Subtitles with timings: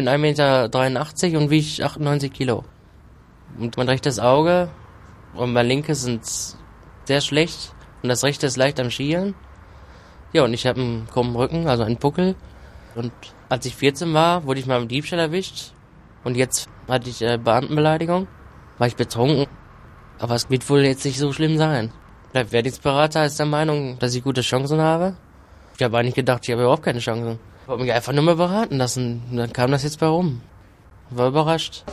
[0.00, 2.64] bin 1,83 Meter und wiege 98 Kilo.
[3.58, 4.70] Und mein rechtes Auge
[5.34, 6.22] und mein linkes sind
[7.04, 9.34] sehr schlecht und das rechte ist leicht am Schielen.
[10.32, 12.34] Ja, und ich habe einen krummen Rücken, also einen Buckel.
[12.94, 13.12] Und
[13.48, 15.72] als ich 14 war, wurde ich mal im Diebstahl erwischt.
[16.24, 18.26] Und jetzt hatte ich äh, Beamtenbeleidigung.
[18.78, 19.46] War ich betrunken.
[20.18, 21.92] Aber es wird wohl jetzt nicht so schlimm sein.
[22.32, 25.16] Der Wehrdienstberater ist der Meinung, dass ich gute Chancen habe.
[25.76, 27.38] Ich habe eigentlich gedacht, ich habe überhaupt keine Chancen.
[27.70, 29.22] Ich wollte mich einfach nur mal beraten lassen.
[29.30, 30.40] Und dann kam das jetzt bei rum.
[31.10, 31.84] War überrascht.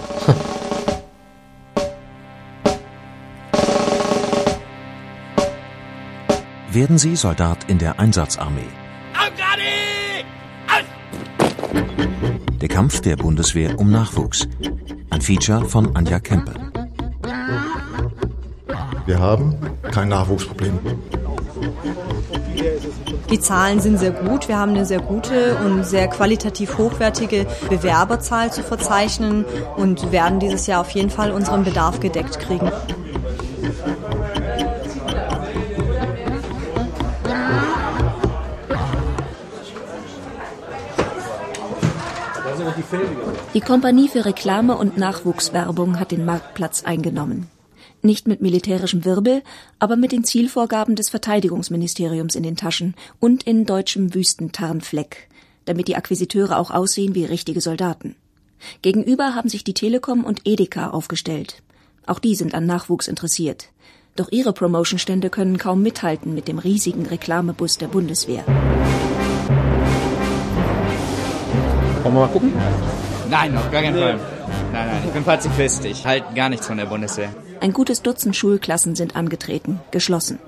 [6.71, 8.65] Werden Sie Soldat in der Einsatzarmee?
[12.59, 14.47] Der Kampf der Bundeswehr um Nachwuchs.
[15.11, 16.55] Ein Feature von Anja Kempe.
[19.05, 19.55] Wir haben
[19.91, 20.79] kein Nachwuchsproblem.
[23.29, 24.47] Die Zahlen sind sehr gut.
[24.47, 30.67] Wir haben eine sehr gute und sehr qualitativ hochwertige Bewerberzahl zu verzeichnen und werden dieses
[30.67, 32.71] Jahr auf jeden Fall unseren Bedarf gedeckt kriegen.
[43.53, 47.49] Die Kompanie für Reklame und Nachwuchswerbung hat den Marktplatz eingenommen.
[48.07, 49.43] Nicht mit militärischem Wirbel,
[49.79, 55.27] aber mit den Zielvorgaben des Verteidigungsministeriums in den Taschen und in deutschem Wüstentarnfleck,
[55.65, 58.15] damit die Akquisiteure auch aussehen wie richtige Soldaten.
[58.81, 61.61] Gegenüber haben sich die Telekom und Edeka aufgestellt.
[62.05, 63.71] Auch die sind an Nachwuchs interessiert.
[64.15, 68.45] Doch ihre Promotionstände können kaum mithalten mit dem riesigen Reklamebus der Bundeswehr.
[72.03, 72.53] Wollen wir mal gucken?
[73.29, 74.17] Nein, auf gar keinen Fall.
[74.71, 75.83] Nein, nein, ich bin Pazifist.
[75.83, 77.33] Ich halte gar nichts von der Bundeswehr.
[77.59, 80.39] Ein gutes Dutzend Schulklassen sind angetreten, geschlossen.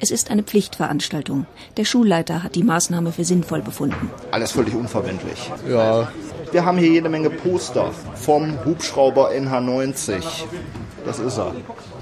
[0.00, 1.46] Es ist eine Pflichtveranstaltung.
[1.76, 4.10] Der Schulleiter hat die Maßnahme für sinnvoll befunden.
[4.30, 5.50] Alles völlig unverbindlich.
[5.68, 6.10] Ja.
[6.52, 10.22] Wir haben hier jede Menge Poster vom Hubschrauber NH90.
[11.04, 11.54] Das ist er.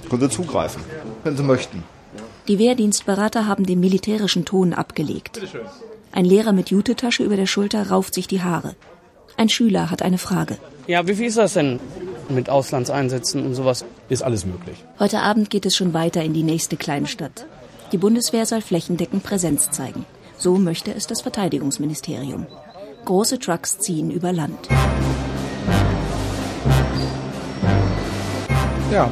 [0.09, 0.83] Können Sie zugreifen,
[1.25, 1.83] wenn Sie möchten.
[2.49, 5.41] Die Wehrdienstberater haben den militärischen Ton abgelegt.
[6.13, 8.75] Ein Lehrer mit Jutetasche über der Schulter rauft sich die Haare.
[9.37, 10.59] Ein Schüler hat eine Frage.
[10.87, 11.81] Ja, wie viel ist das denn
[12.29, 13.85] mit Auslandseinsätzen und sowas?
[14.09, 14.77] Ist alles möglich.
[14.99, 17.47] Heute Abend geht es schon weiter in die nächste Kleinstadt.
[17.93, 20.05] Die Bundeswehr soll flächendeckend Präsenz zeigen.
[20.37, 22.47] So möchte es das Verteidigungsministerium.
[23.05, 24.69] Große Trucks ziehen über Land.
[28.91, 29.11] Ja,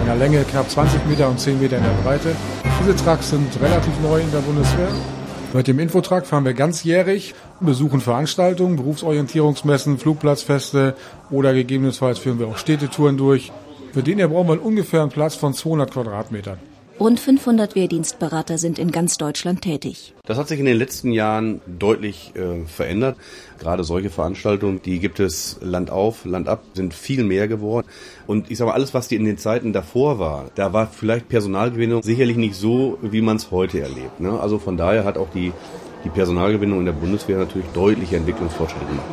[0.00, 2.34] in der Länge knapp 20 Meter und 10 Meter in der Breite.
[2.80, 4.88] Diese Trucks sind relativ neu in der Bundeswehr.
[5.52, 10.94] Mit dem Infotruck fahren wir ganzjährig, besuchen Veranstaltungen, Berufsorientierungsmessen, Flugplatzfeste
[11.30, 13.52] oder gegebenenfalls führen wir auch Städtetouren durch.
[13.92, 16.58] Für den hier brauchen wir ungefähr einen Platz von 200 Quadratmetern.
[17.00, 20.14] Rund 500 Wehrdienstberater sind in ganz Deutschland tätig.
[20.26, 23.16] Das hat sich in den letzten Jahren deutlich äh, verändert.
[23.60, 27.86] Gerade solche Veranstaltungen, die gibt es Land auf, Land ab, sind viel mehr geworden.
[28.26, 31.28] Und ich sage mal, alles, was die in den Zeiten davor war, da war vielleicht
[31.28, 34.18] Personalgewinnung sicherlich nicht so, wie man es heute erlebt.
[34.18, 34.38] Ne?
[34.40, 35.52] Also von daher hat auch die,
[36.04, 39.06] die Personalgewinnung in der Bundeswehr natürlich deutliche Entwicklungsfortschritte gemacht.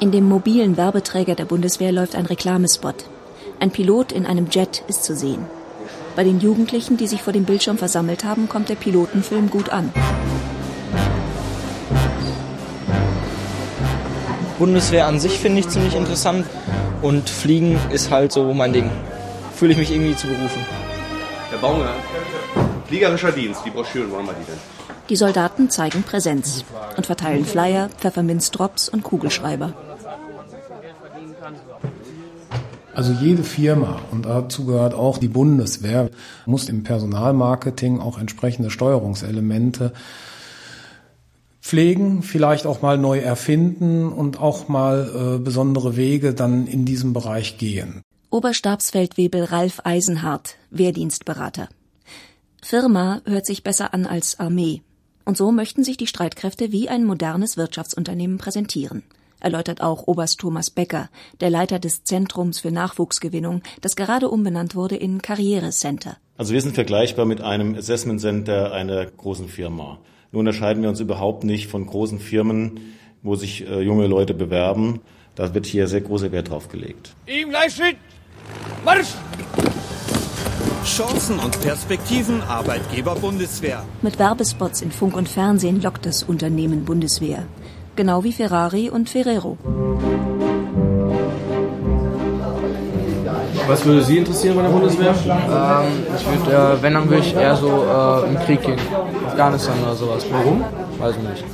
[0.00, 3.06] In dem mobilen Werbeträger der Bundeswehr läuft ein Reklamespot.
[3.60, 5.46] Ein Pilot in einem Jet ist zu sehen.
[6.16, 9.92] Bei den Jugendlichen, die sich vor dem Bildschirm versammelt haben, kommt der Pilotenfilm gut an.
[14.58, 16.46] Bundeswehr an sich finde ich ziemlich interessant
[17.02, 18.90] und Fliegen ist halt so mein Ding.
[19.54, 20.64] Fühle ich mich irgendwie zu berufen.
[21.50, 21.96] Herr Baumgart,
[22.86, 24.73] fliegerischer Dienst, wie Broschüren wollen wir die denn?
[25.10, 26.64] Die Soldaten zeigen Präsenz
[26.96, 29.74] und verteilen Flyer, Pfefferminzdrops und Kugelschreiber.
[32.94, 36.10] Also jede Firma, und dazu gehört auch die Bundeswehr,
[36.46, 39.92] muss im Personalmarketing auch entsprechende Steuerungselemente
[41.60, 47.12] pflegen, vielleicht auch mal neu erfinden und auch mal äh, besondere Wege dann in diesem
[47.12, 48.02] Bereich gehen.
[48.30, 51.68] Oberstabsfeldwebel Ralf Eisenhardt, Wehrdienstberater.
[52.62, 54.82] Firma hört sich besser an als Armee.
[55.24, 59.02] Und so möchten sich die Streitkräfte wie ein modernes Wirtschaftsunternehmen präsentieren
[59.44, 61.10] erläutert auch Oberst Thomas Becker,
[61.40, 66.16] der Leiter des Zentrums für Nachwuchsgewinnung, das gerade umbenannt wurde in Karrierecenter.
[66.36, 69.98] Also wir sind vergleichbar mit einem Assessment Center einer großen Firma.
[70.32, 72.80] Nur unterscheiden wir uns überhaupt nicht von großen Firmen,
[73.22, 75.00] wo sich äh, junge Leute bewerben.
[75.36, 77.14] Da wird hier sehr großer Wert drauf gelegt.
[77.26, 77.96] Im Gleichschritt!
[78.84, 79.14] Marsch!
[80.84, 83.82] Chancen und Perspektiven Arbeitgeber Bundeswehr.
[84.02, 87.44] Mit Werbespots in Funk und Fernsehen lockt das Unternehmen Bundeswehr
[87.96, 89.56] genau wie Ferrari und Ferrero.
[93.66, 95.14] Was würde Sie interessieren bei der Bundeswehr?
[95.24, 98.78] Ähm, ich würde, äh, wenn dann würde ich eher so äh, im Krieg gehen.
[99.26, 100.26] Afghanistan oder sowas.
[100.30, 100.64] Warum?
[100.98, 101.44] Weiß ich nicht.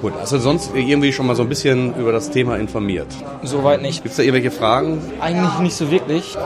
[0.00, 3.08] Gut, hast du sonst irgendwie schon mal so ein bisschen über das Thema informiert?
[3.42, 4.02] Soweit nicht.
[4.02, 5.00] Gibt es da irgendwelche Fragen?
[5.20, 6.36] Eigentlich nicht so wirklich.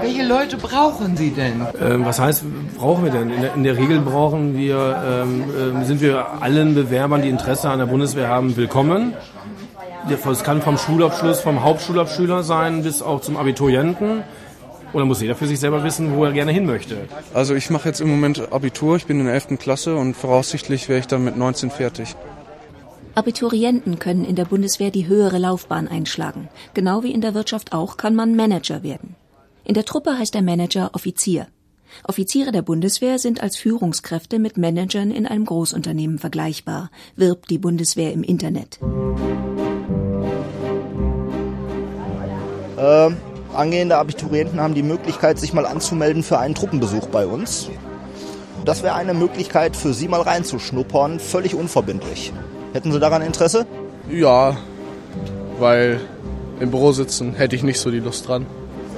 [0.00, 1.66] Welche Leute brauchen Sie denn?
[1.80, 2.44] Ähm, was heißt,
[2.76, 3.30] brauchen wir denn?
[3.30, 7.68] In der, in der Regel brauchen wir, ähm, ähm, sind wir allen Bewerbern, die Interesse
[7.68, 9.14] an der Bundeswehr haben, willkommen.
[10.30, 14.22] Es kann vom Schulabschluss, vom Hauptschulabschüler sein bis auch zum Abiturienten.
[14.92, 16.96] Oder muss jeder für sich selber wissen, wo er gerne hin möchte?
[17.34, 19.58] Also ich mache jetzt im Moment Abitur, ich bin in der 11.
[19.58, 22.16] Klasse und voraussichtlich wäre ich dann mit 19 fertig.
[23.14, 26.48] Abiturienten können in der Bundeswehr die höhere Laufbahn einschlagen.
[26.72, 29.16] Genau wie in der Wirtschaft auch kann man Manager werden.
[29.68, 31.46] In der Truppe heißt der Manager Offizier.
[32.04, 38.14] Offiziere der Bundeswehr sind als Führungskräfte mit Managern in einem Großunternehmen vergleichbar, wirbt die Bundeswehr
[38.14, 38.78] im Internet.
[42.78, 43.10] Äh,
[43.52, 47.68] angehende Abiturienten haben die Möglichkeit, sich mal anzumelden für einen Truppenbesuch bei uns.
[48.64, 52.32] Das wäre eine Möglichkeit für Sie mal reinzuschnuppern, völlig unverbindlich.
[52.72, 53.66] Hätten Sie daran Interesse?
[54.10, 54.56] Ja,
[55.58, 56.00] weil
[56.58, 58.46] im Büro sitzen hätte ich nicht so die Lust dran.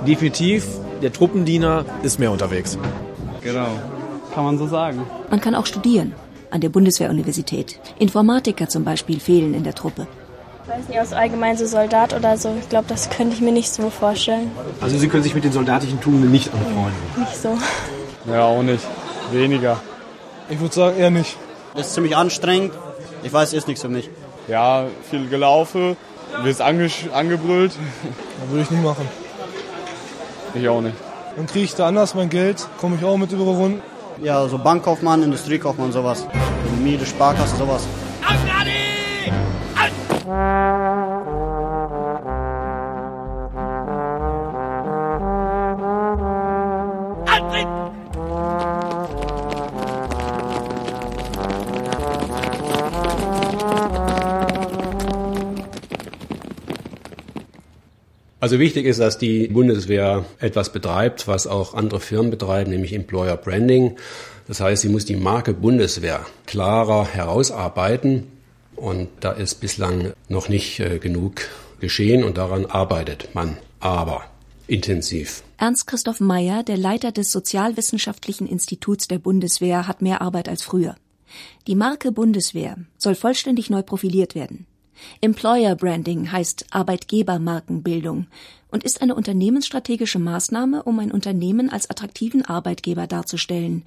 [0.06, 0.66] Definitiv,
[1.02, 2.78] der Truppendiener ist mehr unterwegs.
[3.42, 3.68] Genau,
[4.34, 5.02] kann man so sagen.
[5.30, 6.14] Man kann auch studieren
[6.50, 7.78] an der Bundeswehruniversität.
[7.98, 10.06] Informatiker zum Beispiel fehlen in der Truppe.
[10.64, 12.54] Ich weiß nicht, aus allgemein so Soldat oder so.
[12.60, 14.50] Ich glaube, das könnte ich mir nicht so vorstellen.
[14.80, 16.92] Also Sie können sich mit den soldatischen Tugenden nicht anfreunden?
[17.16, 17.56] Nicht so.
[18.30, 18.84] Ja, auch nicht.
[19.32, 19.80] Weniger.
[20.48, 21.36] Ich würde sagen, eher nicht.
[21.74, 22.72] Das ist ziemlich anstrengend.
[23.22, 24.10] Ich weiß, ist nichts für mich.
[24.48, 25.96] Ja, viel gelaufen,
[26.42, 27.72] wirst ange angebrüllt.
[28.40, 29.08] Das würde ich nie machen.
[30.54, 30.96] Ich auch nicht.
[31.36, 33.82] Dann kriege ich da anders mein Geld, komme ich auch mit über Runden.
[34.22, 36.26] Ja, so Bankkaufmann, Industriekaufmann, sowas.
[36.82, 37.86] Miete, Sparkasse, sowas.
[58.40, 63.36] Also wichtig ist, dass die Bundeswehr etwas betreibt, was auch andere Firmen betreiben, nämlich Employer
[63.36, 63.96] Branding.
[64.48, 68.26] Das heißt, sie muss die Marke Bundeswehr klarer herausarbeiten.
[68.76, 71.42] Und da ist bislang noch nicht äh, genug
[71.80, 74.22] geschehen und daran arbeitet man aber
[74.66, 75.42] intensiv.
[75.58, 80.96] Ernst Christoph Meyer, der Leiter des Sozialwissenschaftlichen Instituts der Bundeswehr, hat mehr Arbeit als früher.
[81.66, 84.66] Die Marke Bundeswehr soll vollständig neu profiliert werden.
[85.20, 88.26] Employer Branding heißt Arbeitgebermarkenbildung
[88.70, 93.84] und ist eine unternehmensstrategische Maßnahme, um ein Unternehmen als attraktiven Arbeitgeber darzustellen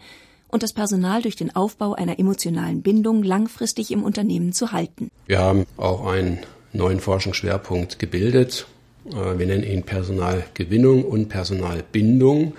[0.53, 5.09] und das Personal durch den Aufbau einer emotionalen Bindung langfristig im Unternehmen zu halten.
[5.25, 6.39] Wir haben auch einen
[6.73, 8.67] neuen Forschungsschwerpunkt gebildet.
[9.09, 12.53] Äh, wir nennen ihn Personalgewinnung und Personalbindung.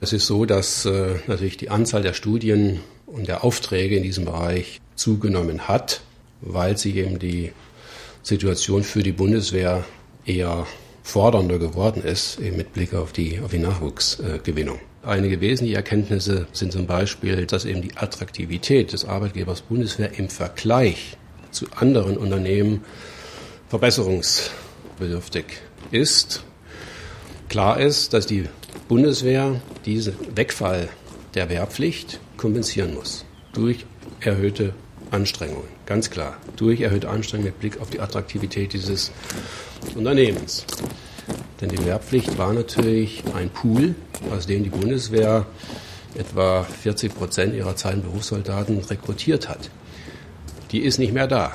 [0.00, 4.24] Es ist so, dass äh, natürlich die Anzahl der Studien und der Aufträge in diesem
[4.24, 6.02] Bereich zugenommen hat
[6.42, 7.52] weil sie eben die
[8.22, 9.84] Situation für die Bundeswehr
[10.26, 10.66] eher
[11.02, 14.78] fordernder geworden ist, eben mit Blick auf die, auf die Nachwuchsgewinnung.
[15.02, 21.16] Einige wesentliche Erkenntnisse sind zum Beispiel, dass eben die Attraktivität des Arbeitgebers Bundeswehr im Vergleich
[21.50, 22.84] zu anderen Unternehmen
[23.68, 25.44] verbesserungsbedürftig
[25.90, 26.44] ist.
[27.48, 28.48] Klar ist, dass die
[28.86, 30.88] Bundeswehr diesen Wegfall
[31.34, 33.84] der Wehrpflicht kompensieren muss durch
[34.20, 34.72] erhöhte
[35.10, 39.12] Anstrengungen, ganz klar, durch erhöhte Anstrengungen mit Blick auf die Attraktivität dieses
[39.94, 40.64] Unternehmens.
[41.60, 43.94] Denn die Wehrpflicht war natürlich ein Pool,
[44.30, 45.44] aus dem die Bundeswehr
[46.14, 49.68] etwa 40 Prozent ihrer Berufssoldaten rekrutiert hat.
[50.70, 51.52] Die ist nicht mehr da.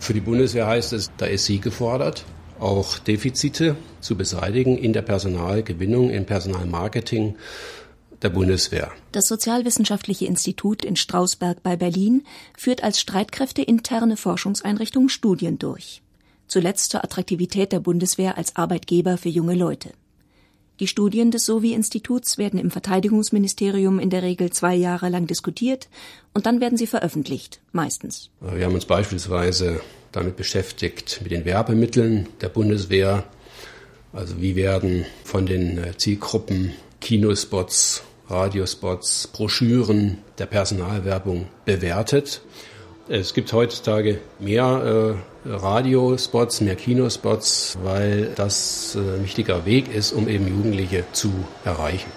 [0.00, 2.24] Für die Bundeswehr heißt es, da ist sie gefordert,
[2.58, 7.34] auch Defizite zu beseitigen in der Personalgewinnung, im Personalmarketing
[8.22, 8.90] der Bundeswehr.
[9.12, 12.24] Das Sozialwissenschaftliche Institut in Strausberg bei Berlin
[12.56, 16.02] führt als streitkräfteinterne Forschungseinrichtung Studien durch.
[16.46, 19.90] Zuletzt zur Attraktivität der Bundeswehr als Arbeitgeber für junge Leute.
[20.80, 25.88] Die Studien des SOWI-Instituts werden im Verteidigungsministerium in der Regel zwei Jahre lang diskutiert
[26.34, 28.30] und dann werden sie veröffentlicht, meistens.
[28.40, 29.80] Wir haben uns beispielsweise
[30.12, 33.24] damit beschäftigt, mit den Werbemitteln der Bundeswehr.
[34.12, 42.42] Also wie werden von den Zielgruppen Kinospots, Radiospots, Broschüren der Personalwerbung bewertet.
[43.08, 45.16] Es gibt heutzutage mehr
[45.46, 51.32] äh, Radiospots, mehr Kinospots, weil das äh, ein wichtiger Weg ist, um eben Jugendliche zu
[51.64, 52.10] erreichen.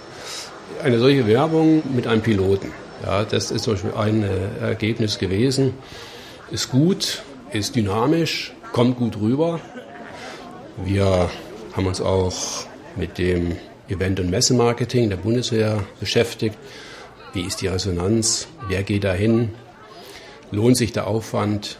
[0.83, 2.73] Eine solche Werbung mit einem Piloten,
[3.05, 5.73] ja, das ist zum Beispiel ein äh, Ergebnis gewesen,
[6.51, 9.61] ist gut, ist dynamisch, kommt gut rüber.
[10.83, 11.29] Wir
[11.73, 12.33] haben uns auch
[12.97, 13.55] mit dem
[13.91, 16.57] Event- und Messemarketing der Bundeswehr beschäftigt.
[17.33, 18.47] Wie ist die Resonanz?
[18.67, 19.51] Wer geht dahin?
[20.51, 21.77] lohnt sich der Aufwand,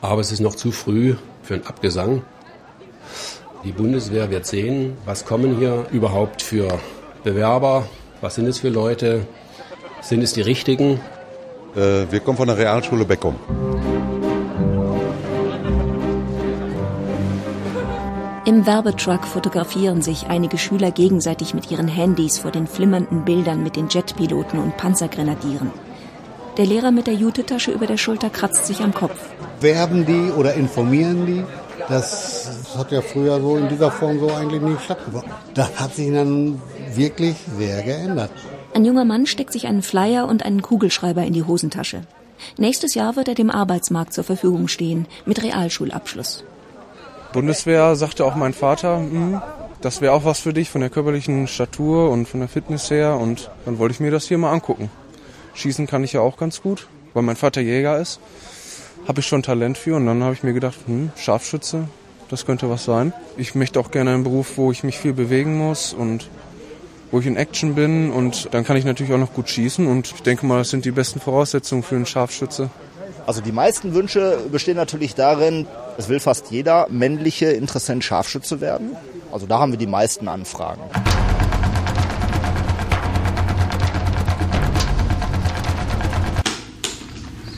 [0.00, 2.22] aber es ist noch zu früh für einen Abgesang.
[3.64, 6.80] Die Bundeswehr wird sehen, was kommen hier überhaupt für
[7.22, 7.86] Bewerber,
[8.20, 9.26] was sind es für Leute,
[10.02, 11.00] sind es die richtigen?
[11.74, 13.36] Äh, wir kommen von der Realschule Beckum.
[18.64, 23.76] Im Werbetruck fotografieren sich einige Schüler gegenseitig mit ihren Handys vor den flimmernden Bildern mit
[23.76, 25.70] den Jetpiloten und Panzergrenadieren.
[26.56, 29.20] Der Lehrer mit der Jutetasche über der Schulter kratzt sich am Kopf.
[29.60, 31.44] Werben die oder informieren die?
[31.90, 35.30] Das hat ja früher so in dieser Form so eigentlich nicht stattgefunden.
[35.52, 36.62] Das hat sich dann
[36.94, 38.30] wirklich sehr geändert.
[38.72, 42.04] Ein junger Mann steckt sich einen Flyer und einen Kugelschreiber in die Hosentasche.
[42.56, 46.44] Nächstes Jahr wird er dem Arbeitsmarkt zur Verfügung stehen, mit Realschulabschluss.
[47.34, 49.42] Bundeswehr sagte auch mein Vater, hm,
[49.80, 53.18] das wäre auch was für dich von der körperlichen Statur und von der Fitness her.
[53.20, 54.88] Und dann wollte ich mir das hier mal angucken.
[55.54, 58.20] Schießen kann ich ja auch ganz gut, weil mein Vater Jäger ist.
[59.08, 61.88] Habe ich schon Talent für und dann habe ich mir gedacht, hm, Scharfschütze,
[62.30, 63.12] das könnte was sein.
[63.36, 66.30] Ich möchte auch gerne einen Beruf, wo ich mich viel bewegen muss und
[67.10, 70.12] wo ich in Action bin und dann kann ich natürlich auch noch gut schießen und
[70.14, 72.70] ich denke mal, das sind die besten Voraussetzungen für einen Scharfschütze.
[73.26, 78.96] Also die meisten Wünsche bestehen natürlich darin, es will fast jeder männliche Interessent Scharfschütze werden.
[79.32, 80.82] Also da haben wir die meisten Anfragen.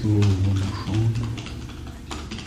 [0.02, 0.22] So, mal
[0.86, 1.14] schauen.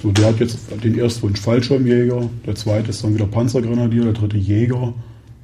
[0.01, 4.13] So, der hat jetzt den ersten Wunsch Fallschirmjäger, der zweite ist dann wieder Panzergrenadier, der
[4.13, 4.93] dritte Jäger.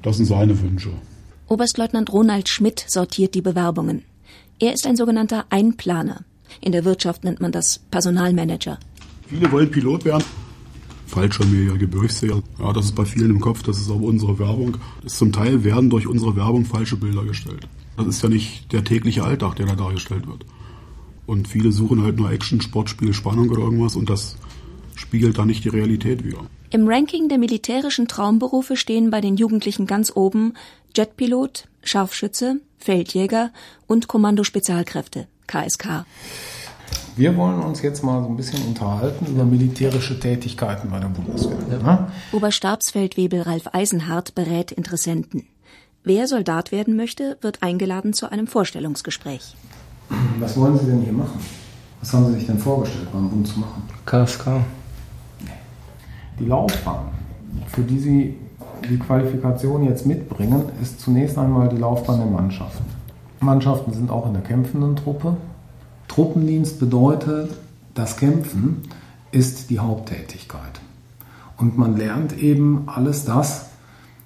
[0.02, 0.90] Das sind seine Wünsche.
[1.48, 4.04] Oberstleutnant Ronald Schmidt sortiert die Bewerbungen.
[4.58, 6.24] Er ist ein sogenannter Einplaner.
[6.60, 8.78] In der Wirtschaft nennt man das Personalmanager.
[9.28, 10.24] Viele wollen Pilot werden.
[11.06, 12.42] Fallschirmjäger, Gebirgsjäger.
[12.58, 14.76] Ja, das ist bei vielen im Kopf, das ist aber unsere Werbung.
[15.06, 17.68] Zum Teil werden durch unsere Werbung falsche Bilder gestellt.
[17.96, 20.44] Das ist ja nicht der tägliche Alltag, der da dargestellt wird.
[21.26, 24.36] Und viele suchen halt nur Action, Sportspiel, Spannung oder irgendwas und das
[24.94, 26.46] spiegelt da nicht die Realität wider.
[26.70, 30.54] Im Ranking der militärischen Traumberufe stehen bei den Jugendlichen ganz oben
[30.94, 33.52] Jetpilot, Scharfschütze, Feldjäger
[33.86, 36.04] und Kommando Spezialkräfte, KSK.
[37.16, 41.56] Wir wollen uns jetzt mal so ein bisschen unterhalten über militärische Tätigkeiten bei der Bundeswehr.
[41.82, 42.08] Ne?
[42.32, 45.46] Oberstabsfeldwebel Ralf Eisenhardt berät Interessenten.
[46.04, 49.56] Wer Soldat werden möchte, wird eingeladen zu einem Vorstellungsgespräch.
[50.40, 51.40] Was wollen Sie denn hier machen?
[52.00, 53.82] Was haben Sie sich denn vorgestellt, beim Bund zu machen?
[54.04, 54.60] KSK.
[56.38, 57.08] Die Laufbahn,
[57.68, 58.36] für die Sie
[58.90, 62.84] die Qualifikation jetzt mitbringen, ist zunächst einmal die Laufbahn der Mannschaften.
[63.40, 65.38] Mannschaften sind auch in der kämpfenden Truppe.
[66.08, 67.50] Truppendienst bedeutet,
[67.94, 68.82] das Kämpfen
[69.32, 70.80] ist die Haupttätigkeit.
[71.56, 73.66] Und man lernt eben alles das,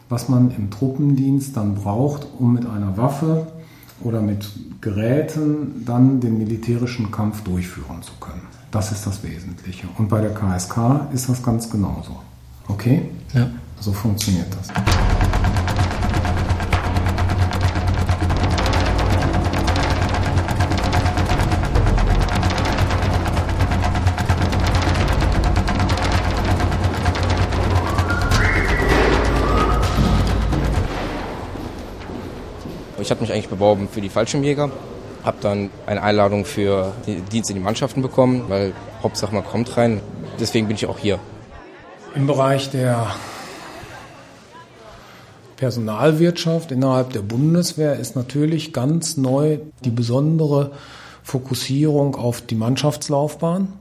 [0.09, 3.47] was man im Truppendienst dann braucht, um mit einer Waffe
[4.03, 4.49] oder mit
[4.81, 8.43] Geräten dann den militärischen Kampf durchführen zu können.
[8.71, 9.89] Das ist das Wesentliche.
[9.99, 12.21] Und bei der KSK ist das ganz genauso.
[12.69, 13.11] Okay?
[13.33, 13.51] Ja.
[13.81, 14.69] So funktioniert das.
[33.11, 34.71] Ich habe mich eigentlich beworben für die Fallschirmjäger,
[35.25, 39.77] habe dann eine Einladung für den Dienst in die Mannschaften bekommen, weil Hauptsache man kommt
[39.77, 40.01] rein.
[40.39, 41.19] Deswegen bin ich auch hier.
[42.15, 43.09] Im Bereich der
[45.57, 50.71] Personalwirtschaft innerhalb der Bundeswehr ist natürlich ganz neu die besondere
[51.25, 53.73] Fokussierung auf die Mannschaftslaufbahn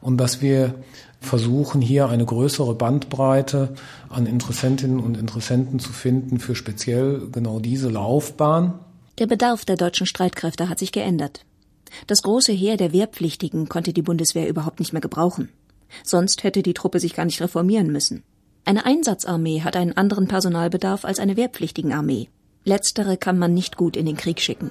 [0.00, 0.74] und dass wir
[1.22, 3.74] versuchen, hier eine größere Bandbreite
[4.08, 8.74] an Interessentinnen und Interessenten zu finden für speziell genau diese Laufbahn.
[9.18, 11.44] Der Bedarf der deutschen Streitkräfte hat sich geändert.
[12.06, 15.50] Das große Heer der Wehrpflichtigen konnte die Bundeswehr überhaupt nicht mehr gebrauchen.
[16.04, 18.22] Sonst hätte die Truppe sich gar nicht reformieren müssen.
[18.64, 22.28] Eine Einsatzarmee hat einen anderen Personalbedarf als eine Wehrpflichtigenarmee.
[22.64, 24.70] Letztere kann man nicht gut in den Krieg schicken.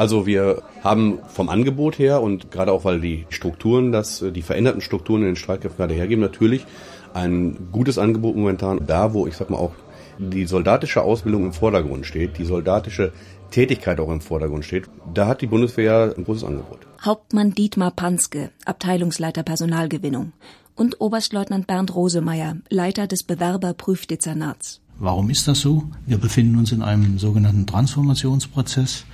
[0.00, 4.80] Also wir haben vom Angebot her und gerade auch weil die Strukturen, das, die veränderten
[4.80, 6.64] Strukturen in den Streitkräften gerade hergeben, natürlich
[7.12, 9.74] ein gutes Angebot momentan da, wo ich sag mal auch
[10.18, 13.12] die soldatische Ausbildung im Vordergrund steht, die soldatische
[13.50, 16.78] Tätigkeit auch im Vordergrund steht, da hat die Bundeswehr ein großes Angebot.
[17.04, 20.32] Hauptmann Dietmar Panske, Abteilungsleiter Personalgewinnung
[20.76, 24.80] und Oberstleutnant Bernd Rosemeyer, Leiter des Bewerberprüfdezernats.
[24.98, 25.84] Warum ist das so?
[26.06, 29.04] Wir befinden uns in einem sogenannten Transformationsprozess,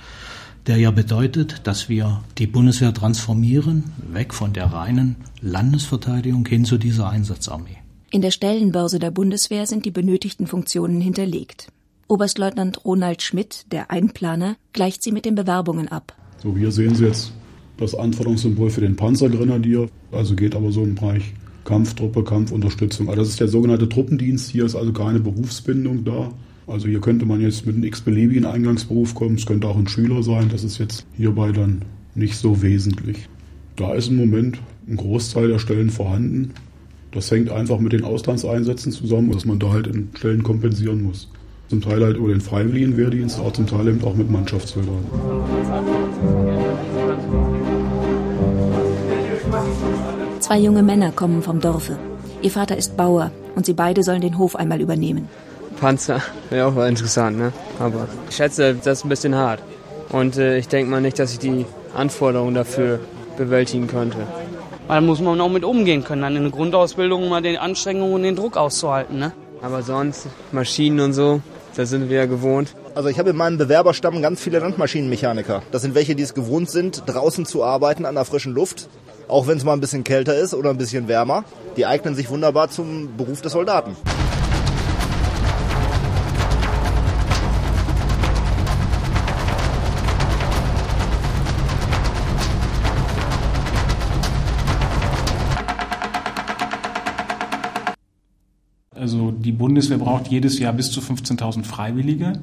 [0.67, 6.77] der ja bedeutet, dass wir die Bundeswehr transformieren, weg von der reinen Landesverteidigung hin zu
[6.77, 7.77] dieser Einsatzarmee.
[8.11, 11.69] In der Stellenbörse der Bundeswehr sind die benötigten Funktionen hinterlegt.
[12.07, 16.15] Oberstleutnant Ronald Schmidt, der Einplaner, gleicht sie mit den Bewerbungen ab.
[16.41, 17.33] So, hier sehen Sie jetzt
[17.77, 21.33] das Anforderungssymbol für den Panzergrenadier, also geht aber so im Bereich
[21.63, 23.09] Kampftruppe, Kampfunterstützung.
[23.09, 26.31] Also das ist der sogenannte Truppendienst, hier ist also keine Berufsbindung da.
[26.67, 30.21] Also hier könnte man jetzt mit einem x-beliebigen Eingangsberuf kommen, es könnte auch ein Schüler
[30.21, 31.83] sein, das ist jetzt hierbei dann
[32.13, 33.29] nicht so wesentlich.
[33.77, 36.53] Da ist im Moment ein Großteil der Stellen vorhanden.
[37.11, 41.29] Das hängt einfach mit den Auslandseinsätzen zusammen, dass man da halt in Stellen kompensieren muss.
[41.69, 45.05] Zum Teil halt über den Freiwilligen Wehrdienst, aber zum Teil eben auch mit Mannschaftssoldaten.
[50.41, 51.97] Zwei junge Männer kommen vom Dorfe.
[52.41, 55.29] Ihr Vater ist Bauer und sie beide sollen den Hof einmal übernehmen.
[55.79, 57.53] Panzer wäre auch mal interessant, ne?
[57.79, 59.61] Aber ich schätze, das ist ein bisschen hart.
[60.09, 61.65] Und äh, ich denke mal nicht, dass ich die
[61.95, 62.99] Anforderungen dafür
[63.37, 64.17] bewältigen könnte.
[64.87, 68.23] Da muss man auch mit umgehen können, dann in der Grundausbildung mal die Anstrengungen und
[68.23, 69.33] den Druck auszuhalten, ne?
[69.61, 71.41] Aber sonst, Maschinen und so,
[71.75, 72.75] das sind wir ja gewohnt.
[72.95, 75.61] Also ich habe in meinem Bewerberstamm ganz viele Landmaschinenmechaniker.
[75.71, 78.87] Das sind welche, die es gewohnt sind, draußen zu arbeiten an der frischen Luft.
[79.27, 81.43] Auch wenn es mal ein bisschen kälter ist oder ein bisschen wärmer.
[81.75, 83.95] Die eignen sich wunderbar zum Beruf des Soldaten.
[99.57, 102.33] Bundeswehr braucht jedes Jahr bis zu 15.000 Freiwillige,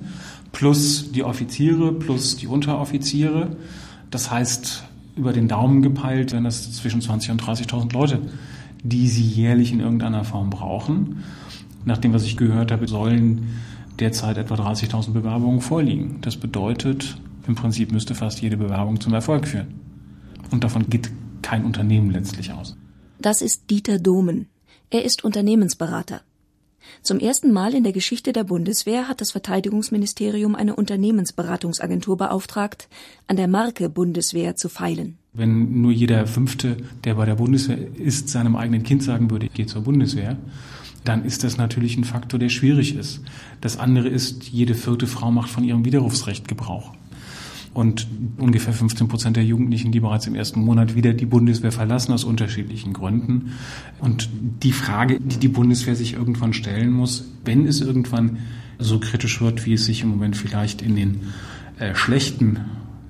[0.52, 3.56] plus die Offiziere, plus die Unteroffiziere.
[4.10, 4.84] Das heißt,
[5.16, 8.20] über den Daumen gepeilt, wenn das zwischen 20.000 und 30.000 Leute,
[8.82, 11.24] die sie jährlich in irgendeiner Form brauchen.
[11.84, 13.48] Nach dem, was ich gehört habe, sollen
[13.98, 16.18] derzeit etwa 30.000 Bewerbungen vorliegen.
[16.20, 17.16] Das bedeutet,
[17.46, 19.74] im Prinzip müsste fast jede Bewerbung zum Erfolg führen.
[20.50, 21.10] Und davon geht
[21.42, 22.76] kein Unternehmen letztlich aus.
[23.18, 24.46] Das ist Dieter Domen.
[24.90, 26.20] Er ist Unternehmensberater.
[27.02, 32.88] Zum ersten Mal in der Geschichte der Bundeswehr hat das Verteidigungsministerium eine Unternehmensberatungsagentur beauftragt,
[33.26, 35.18] an der Marke Bundeswehr zu feilen.
[35.32, 39.52] Wenn nur jeder Fünfte, der bei der Bundeswehr ist, seinem eigenen Kind sagen würde, ich
[39.52, 40.36] gehe zur Bundeswehr,
[41.04, 43.20] dann ist das natürlich ein Faktor, der schwierig ist.
[43.60, 46.92] Das andere ist, jede vierte Frau macht von ihrem Widerrufsrecht Gebrauch
[47.74, 48.06] und
[48.38, 52.24] ungefähr 15 Prozent der Jugendlichen, die bereits im ersten Monat wieder die Bundeswehr verlassen aus
[52.24, 53.52] unterschiedlichen Gründen.
[53.98, 54.30] Und
[54.62, 58.38] die Frage, die die Bundeswehr sich irgendwann stellen muss, wenn es irgendwann
[58.78, 61.20] so kritisch wird, wie es sich im Moment vielleicht in den
[61.78, 62.60] äh, schlechten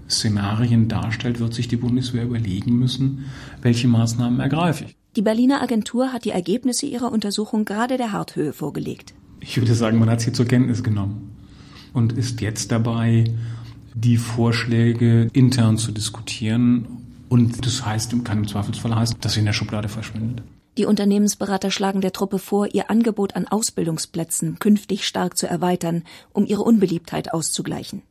[0.09, 3.27] Szenarien darstellt, wird sich die Bundeswehr überlegen müssen,
[3.63, 4.97] welche Maßnahmen ergreife ich.
[5.17, 9.15] Die Berliner Agentur hat die Ergebnisse ihrer Untersuchung gerade der Harthöhe vorgelegt.
[9.41, 11.37] Ich würde sagen, man hat sie zur Kenntnis genommen
[11.93, 13.25] und ist jetzt dabei,
[13.95, 16.87] die Vorschläge intern zu diskutieren.
[17.29, 20.43] Und das heißt, kann im Zweifelsfall heißen, dass sie in der Schublade verschwindet.
[20.77, 26.03] Die Unternehmensberater schlagen der Truppe vor, ihr Angebot an Ausbildungsplätzen künftig stark zu erweitern,
[26.33, 28.03] um ihre Unbeliebtheit auszugleichen.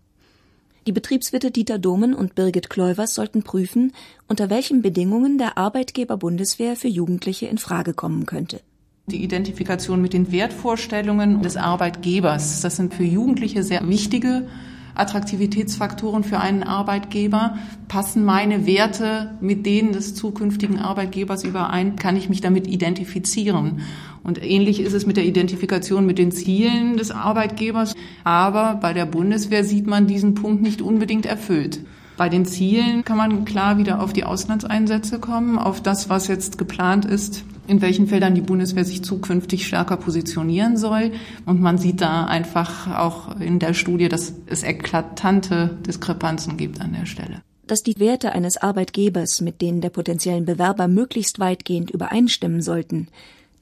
[0.87, 3.93] Die Betriebswirte Dieter Domen und Birgit Kleuvers sollten prüfen,
[4.27, 8.61] unter welchen Bedingungen der Arbeitgeber Bundeswehr für Jugendliche in Frage kommen könnte.
[9.07, 14.47] Die Identifikation mit den Wertvorstellungen des Arbeitgebers, das sind für Jugendliche sehr wichtige
[14.95, 17.58] Attraktivitätsfaktoren für einen Arbeitgeber?
[17.88, 21.95] Passen meine Werte mit denen des zukünftigen Arbeitgebers überein?
[21.95, 23.82] Kann ich mich damit identifizieren?
[24.23, 27.93] Und ähnlich ist es mit der Identifikation mit den Zielen des Arbeitgebers.
[28.23, 31.82] Aber bei der Bundeswehr sieht man diesen Punkt nicht unbedingt erfüllt.
[32.15, 36.60] Bei den Zielen kann man klar wieder auf die Auslandseinsätze kommen, auf das, was jetzt
[36.60, 41.12] geplant ist, in welchen Feldern die Bundeswehr sich zukünftig stärker positionieren soll.
[41.45, 46.93] Und man sieht da einfach auch in der Studie, dass es eklatante Diskrepanzen gibt an
[46.93, 47.41] der Stelle.
[47.65, 53.08] Dass die Werte eines Arbeitgebers mit denen der potenziellen Bewerber möglichst weitgehend übereinstimmen sollten,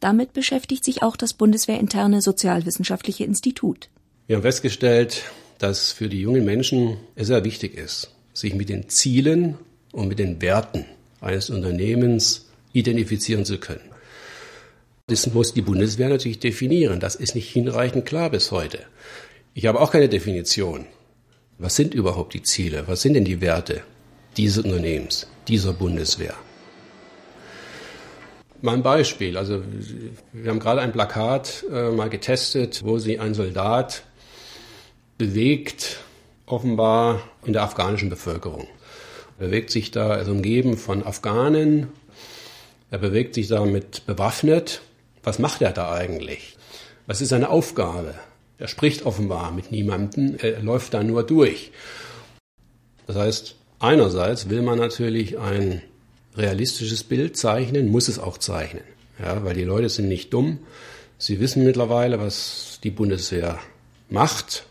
[0.01, 3.89] damit beschäftigt sich auch das bundeswehrinterne Sozialwissenschaftliche Institut.
[4.27, 5.23] Wir haben festgestellt,
[5.59, 9.57] dass für die jungen Menschen es sehr wichtig ist, sich mit den Zielen
[9.91, 10.85] und mit den Werten
[11.19, 13.91] eines Unternehmens identifizieren zu können.
[15.07, 16.99] Das muss die Bundeswehr natürlich definieren.
[16.99, 18.79] Das ist nicht hinreichend klar bis heute.
[19.53, 20.85] Ich habe auch keine Definition.
[21.57, 22.83] Was sind überhaupt die Ziele?
[22.87, 23.81] Was sind denn die Werte
[24.37, 26.33] dieses Unternehmens, dieser Bundeswehr?
[28.61, 29.61] Mein Beispiel, also
[30.31, 34.03] wir haben gerade ein Plakat äh, mal getestet, wo sich ein Soldat
[35.17, 35.99] bewegt
[36.51, 38.67] offenbar in der afghanischen Bevölkerung.
[39.39, 41.87] Er bewegt sich da, er ist umgeben von Afghanen,
[42.89, 44.81] er bewegt sich damit bewaffnet.
[45.23, 46.57] Was macht er da eigentlich?
[47.07, 48.15] Was ist seine Aufgabe?
[48.57, 51.71] Er spricht offenbar mit niemandem, er läuft da nur durch.
[53.07, 55.81] Das heißt, einerseits will man natürlich ein
[56.37, 58.83] realistisches Bild zeichnen, muss es auch zeichnen.
[59.19, 60.59] Ja, weil die Leute sind nicht dumm.
[61.17, 63.59] Sie wissen mittlerweile, was die Bundeswehr
[64.09, 64.65] macht.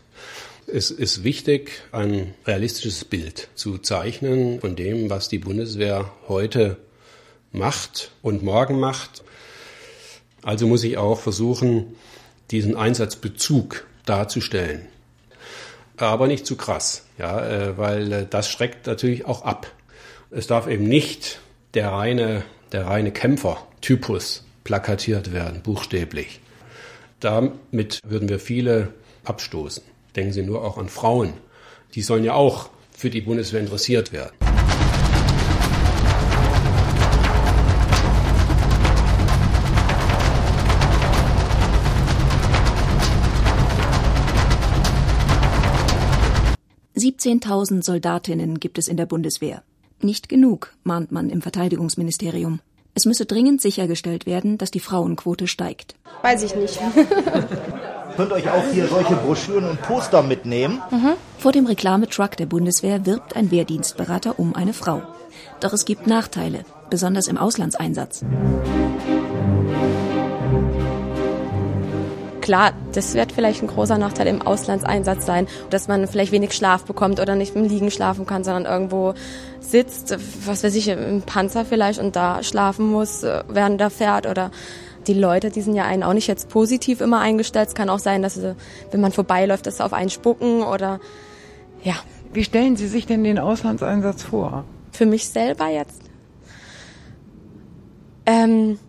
[0.73, 6.77] Es ist wichtig, ein realistisches Bild zu zeichnen von dem, was die Bundeswehr heute
[7.51, 9.21] macht und morgen macht.
[10.43, 11.97] Also muss ich auch versuchen,
[12.51, 14.87] diesen Einsatzbezug darzustellen.
[15.97, 19.69] Aber nicht zu krass, ja, äh, weil äh, das schreckt natürlich auch ab.
[20.29, 21.41] Es darf eben nicht
[21.73, 26.39] der reine, der reine Kämpfertypus plakatiert werden, buchstäblich.
[27.19, 28.93] Damit würden wir viele
[29.25, 29.83] abstoßen.
[30.15, 31.33] Denken Sie nur auch an Frauen.
[31.95, 34.33] Die sollen ja auch für die Bundeswehr interessiert werden.
[47.21, 49.61] Zehntausend Soldatinnen gibt es in der Bundeswehr.
[50.01, 52.61] Nicht genug, mahnt man im Verteidigungsministerium.
[52.95, 55.93] Es müsse dringend sichergestellt werden, dass die Frauenquote steigt.
[56.23, 56.79] Weiß ich nicht.
[58.17, 60.81] Könnt euch auch hier solche Broschüren und Poster mitnehmen.
[60.91, 61.13] Mhm.
[61.37, 65.01] Vor dem Reklametruck der Bundeswehr wirbt ein Wehrdienstberater um eine Frau.
[65.59, 68.23] Doch es gibt Nachteile, besonders im Auslandseinsatz.
[72.41, 76.83] Klar, das wird vielleicht ein großer Nachteil im Auslandseinsatz sein, dass man vielleicht wenig Schlaf
[76.85, 79.13] bekommt oder nicht im Liegen schlafen kann, sondern irgendwo
[79.59, 84.25] sitzt, was weiß ich, im Panzer vielleicht und da schlafen muss, äh, während er fährt
[84.25, 84.49] oder
[85.07, 87.69] die Leute, die sind ja einen auch nicht jetzt positiv immer eingestellt.
[87.69, 88.55] Es kann auch sein, dass sie,
[88.91, 90.99] wenn man vorbeiläuft, dass sie auf einen spucken oder
[91.83, 91.95] ja.
[92.33, 94.63] Wie stellen Sie sich denn den Auslandseinsatz vor?
[94.91, 96.01] Für mich selber jetzt.
[98.25, 98.79] Ähm,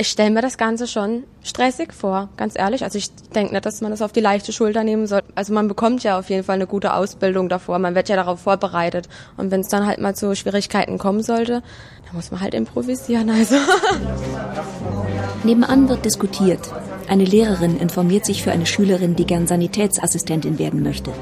[0.00, 2.84] ich stelle mir das Ganze schon stressig vor, ganz ehrlich.
[2.84, 5.20] Also ich denke nicht, dass man das auf die leichte Schulter nehmen soll.
[5.34, 8.40] Also man bekommt ja auf jeden Fall eine gute Ausbildung davor, man wird ja darauf
[8.40, 9.10] vorbereitet.
[9.36, 11.62] Und wenn es dann halt mal zu Schwierigkeiten kommen sollte,
[12.10, 13.30] dann muss man halt improvisieren.
[13.30, 13.54] Also.
[15.44, 16.60] Nebenan wird diskutiert.
[17.08, 21.12] Eine Lehrerin informiert sich für eine Schülerin, die gern Sanitätsassistentin werden möchte.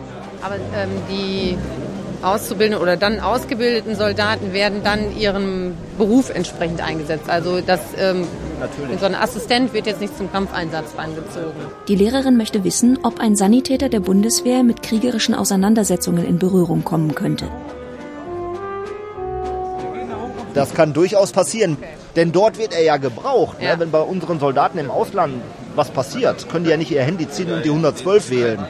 [0.43, 1.59] Aber ähm, die
[2.23, 7.29] Auszubildenden oder dann ausgebildeten Soldaten werden dann ihrem Beruf entsprechend eingesetzt.
[7.29, 8.27] Also das ähm,
[8.99, 11.61] so ein Assistent wird jetzt nicht zum Kampfeinsatz rangezogen.
[11.87, 17.15] Die Lehrerin möchte wissen, ob ein Sanitäter der Bundeswehr mit kriegerischen Auseinandersetzungen in Berührung kommen
[17.15, 17.49] könnte.
[20.59, 21.77] Das kann durchaus passieren,
[22.17, 23.59] denn dort wird er ja gebraucht.
[23.61, 23.75] Ja.
[23.75, 23.81] Ne?
[23.81, 25.35] Wenn bei unseren Soldaten im Ausland
[25.77, 28.67] was passiert, können die ja nicht ihr Handy ziehen und die 112 wählen.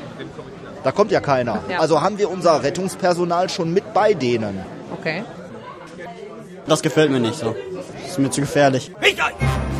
[0.84, 1.60] Da kommt ja keiner.
[1.70, 1.80] Ja.
[1.80, 4.60] Also haben wir unser Rettungspersonal schon mit bei denen.
[4.92, 5.24] Okay.
[6.66, 7.56] Das gefällt mir nicht so.
[8.02, 8.92] Das ist mir zu gefährlich.
[8.94, 9.77] Abteilung!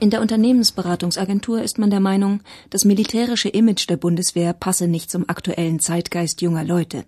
[0.00, 5.28] In der Unternehmensberatungsagentur ist man der Meinung, das militärische Image der Bundeswehr passe nicht zum
[5.28, 7.04] aktuellen Zeitgeist junger Leute.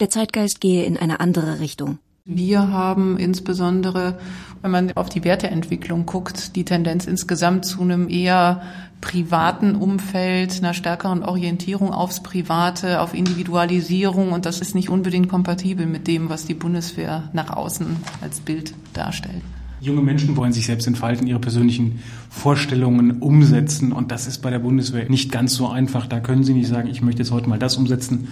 [0.00, 1.98] Der Zeitgeist gehe in eine andere Richtung.
[2.24, 4.18] Wir haben insbesondere,
[4.62, 8.62] wenn man auf die Werteentwicklung guckt, die Tendenz insgesamt zu einem eher
[9.02, 15.84] privaten Umfeld, einer stärkeren Orientierung aufs Private, auf Individualisierung und das ist nicht unbedingt kompatibel
[15.84, 19.42] mit dem, was die Bundeswehr nach außen als Bild darstellt.
[19.82, 21.98] Junge Menschen wollen sich selbst entfalten, ihre persönlichen
[22.30, 26.06] Vorstellungen umsetzen und das ist bei der Bundeswehr nicht ganz so einfach.
[26.06, 28.28] Da können sie nicht sagen, ich möchte jetzt heute mal das umsetzen,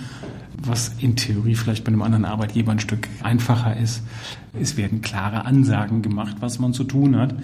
[0.63, 4.05] was in Theorie vielleicht bei einem anderen Arbeitgeber ein Stück einfacher ist.
[4.61, 7.35] Es werden klare Ansagen gemacht, was man zu tun hat.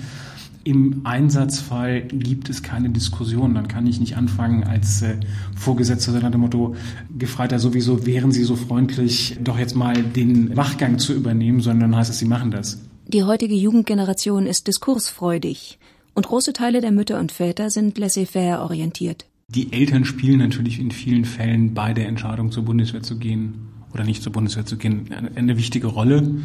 [0.62, 3.55] Im Einsatzfall gibt es keine Diskussion.
[3.55, 5.16] Dann kann ich nicht anfangen als äh,
[5.57, 6.77] Vorgesetzter nach dem Motto,
[7.19, 12.11] Gefreiter sowieso, wären Sie so freundlich, doch jetzt mal den Wachgang zu übernehmen, sondern heißt
[12.11, 12.86] es, Sie machen das.
[13.09, 15.79] Die heutige Jugendgeneration ist diskursfreudig
[16.14, 19.27] und große Teile der Mütter und Väter sind laissez-faire orientiert.
[19.47, 24.03] Die Eltern spielen natürlich in vielen Fällen bei der Entscheidung, zur Bundeswehr zu gehen oder
[24.03, 26.42] nicht zur Bundeswehr zu gehen, eine wichtige Rolle.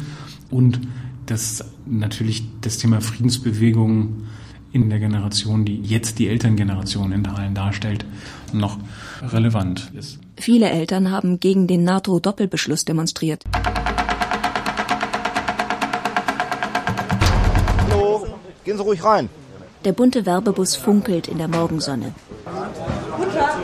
[0.52, 0.80] Und
[1.26, 4.28] dass natürlich das Thema Friedensbewegung
[4.70, 8.06] in der Generation, die jetzt die Elterngeneration in Teilen darstellt,
[8.52, 8.78] noch
[9.20, 10.20] relevant ist.
[10.36, 13.42] Viele Eltern haben gegen den NATO-Doppelbeschluss demonstriert.
[18.72, 19.28] Gehen Sie ruhig rein.
[19.84, 22.14] Der bunte Werbebus funkelt in der Morgensonne.
[23.18, 23.58] Guten Tag.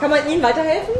[0.00, 0.94] Kann man Ihnen weiterhelfen?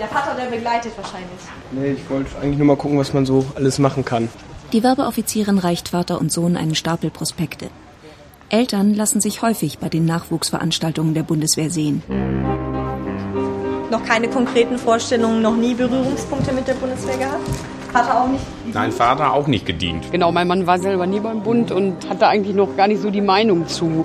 [0.00, 1.40] Der Vater, der begleitet wahrscheinlich.
[1.72, 4.28] Nee, ich wollte eigentlich nur mal gucken, was man so alles machen kann.
[4.72, 7.68] Die Werbeoffizierin reicht Vater und Sohn einen Stapel Prospekte.
[8.48, 12.02] Eltern lassen sich häufig bei den Nachwuchsveranstaltungen der Bundeswehr sehen.
[13.90, 17.48] Noch keine konkreten Vorstellungen, noch nie Berührungspunkte mit der Bundeswehr gehabt?
[17.92, 18.44] Vater auch nicht?
[18.72, 20.10] Nein, Vater auch nicht gedient.
[20.12, 23.10] Genau, mein Mann war selber nie beim Bund und hatte eigentlich noch gar nicht so
[23.10, 24.04] die Meinung zu.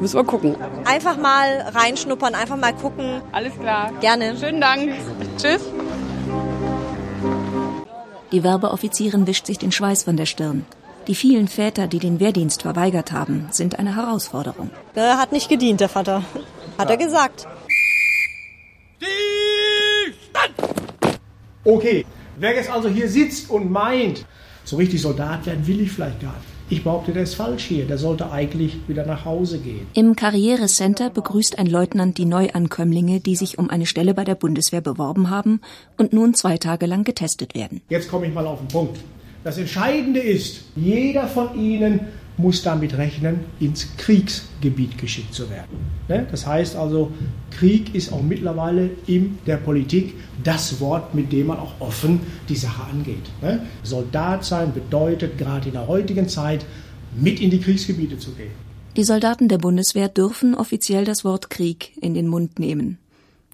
[0.00, 0.56] Müssen wir gucken.
[0.84, 3.22] Einfach mal reinschnuppern, einfach mal gucken.
[3.30, 3.90] Alles klar.
[4.00, 4.36] Gerne.
[4.36, 4.92] Schönen Dank.
[5.38, 5.62] Tschüss.
[8.32, 10.64] Die Werbeoffizierin wischt sich den Schweiß von der Stirn.
[11.06, 14.70] Die vielen Väter, die den Wehrdienst verweigert haben, sind eine Herausforderung.
[14.94, 16.22] Er hat nicht gedient, der Vater.
[16.78, 17.46] Hat er gesagt.
[21.64, 22.06] Okay,
[22.38, 24.24] wer jetzt also hier sitzt und meint,
[24.64, 26.52] so richtig Soldat werden will ich vielleicht gar nicht.
[26.72, 27.84] Ich behaupte, der ist falsch hier.
[27.84, 29.86] Der sollte eigentlich wieder nach Hause gehen.
[29.92, 34.80] Im Karrierecenter begrüßt ein Leutnant die Neuankömmlinge, die sich um eine Stelle bei der Bundeswehr
[34.80, 35.60] beworben haben
[35.98, 37.82] und nun zwei Tage lang getestet werden.
[37.90, 38.98] Jetzt komme ich mal auf den Punkt.
[39.44, 42.00] Das Entscheidende ist, jeder von Ihnen
[42.36, 45.78] muss damit rechnen, ins Kriegsgebiet geschickt zu werden.
[46.08, 46.26] Ne?
[46.30, 47.12] Das heißt also,
[47.50, 52.56] Krieg ist auch mittlerweile in der Politik das Wort, mit dem man auch offen die
[52.56, 53.30] Sache angeht.
[53.42, 53.66] Ne?
[53.82, 56.64] Soldat sein bedeutet gerade in der heutigen Zeit,
[57.14, 58.52] mit in die Kriegsgebiete zu gehen.
[58.96, 62.98] Die Soldaten der Bundeswehr dürfen offiziell das Wort Krieg in den Mund nehmen.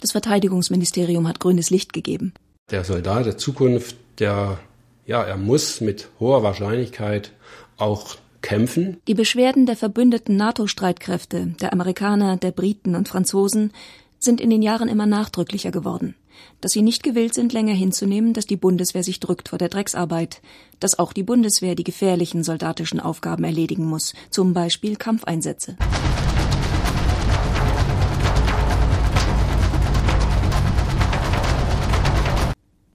[0.01, 2.33] Das Verteidigungsministerium hat grünes Licht gegeben.
[2.71, 4.59] Der Soldat der Zukunft, der,
[5.07, 7.33] ja, er muss mit hoher Wahrscheinlichkeit
[7.77, 8.99] auch kämpfen.
[9.07, 13.73] Die Beschwerden der verbündeten NATO-Streitkräfte, der Amerikaner, der Briten und Franzosen,
[14.19, 16.15] sind in den Jahren immer nachdrücklicher geworden.
[16.61, 20.41] Dass sie nicht gewillt sind, länger hinzunehmen, dass die Bundeswehr sich drückt vor der Drecksarbeit,
[20.81, 25.77] dass auch die Bundeswehr die gefährlichen soldatischen Aufgaben erledigen muss, zum Beispiel Kampfeinsätze.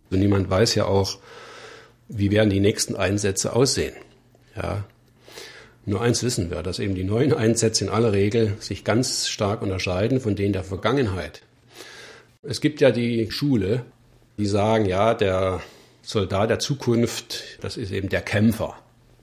[0.09, 1.17] Niemand weiß ja auch,
[2.07, 3.95] wie werden die nächsten Einsätze aussehen.
[4.55, 4.85] Ja,
[5.85, 9.61] nur eins wissen wir, dass eben die neuen Einsätze in aller Regel sich ganz stark
[9.61, 11.41] unterscheiden von denen der Vergangenheit.
[12.41, 13.85] Es gibt ja die Schule,
[14.37, 15.61] die sagen, ja, der
[16.01, 18.75] Soldat der Zukunft, das ist eben der Kämpfer.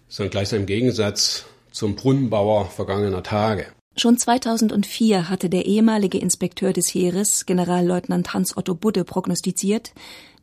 [0.09, 3.66] Ist dann gleichsam im Gegensatz zum Brunnenbauer vergangener Tage.
[3.96, 9.92] Schon 2004 hatte der ehemalige Inspekteur des Heeres, Generalleutnant Hans-Otto Budde, prognostiziert,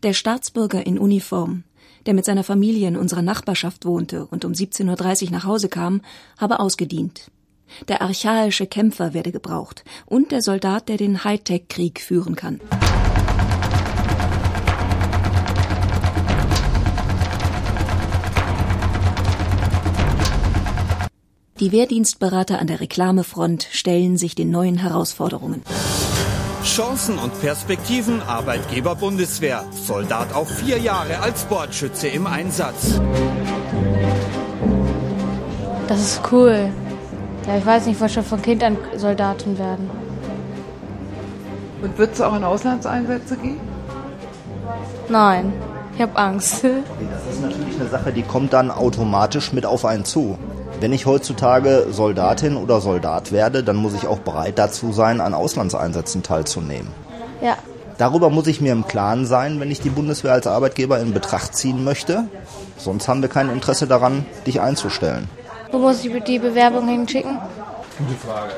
[0.03, 1.63] der Staatsbürger in Uniform,
[2.07, 6.01] der mit seiner Familie in unserer Nachbarschaft wohnte und um 17.30 Uhr nach Hause kam,
[6.37, 7.29] habe ausgedient.
[7.89, 12.61] Der archaische Kämpfer werde gebraucht und der Soldat, der den Hightech-Krieg führen kann.
[21.59, 25.63] Die Wehrdienstberater an der Reklamefront stellen sich den neuen Herausforderungen.
[26.67, 29.63] Chancen und Perspektiven Arbeitgeber Bundeswehr.
[29.71, 32.99] Soldat auf vier Jahre als Bordschütze im Einsatz.
[35.87, 36.69] Das ist cool.
[37.47, 39.89] Ja, ich weiß nicht, ich wollte schon von Kind an Soldatin werden.
[41.81, 43.59] Und wird es auch in Auslandseinsätze gehen?
[45.07, 45.53] Nein,
[45.95, 46.63] ich habe Angst.
[46.63, 50.37] Das ist natürlich eine Sache, die kommt dann automatisch mit auf einen zu.
[50.79, 55.33] Wenn ich heutzutage Soldatin oder Soldat werde, dann muss ich auch bereit dazu sein, an
[55.33, 56.89] Auslandseinsätzen teilzunehmen.
[57.41, 57.57] Ja.
[57.97, 61.55] Darüber muss ich mir im Klaren sein, wenn ich die Bundeswehr als Arbeitgeber in Betracht
[61.55, 62.25] ziehen möchte.
[62.77, 65.27] Sonst haben wir kein Interesse daran, dich einzustellen.
[65.71, 67.39] Wo muss ich die Bewerbung hinschicken?
[67.97, 68.53] Gute Frage.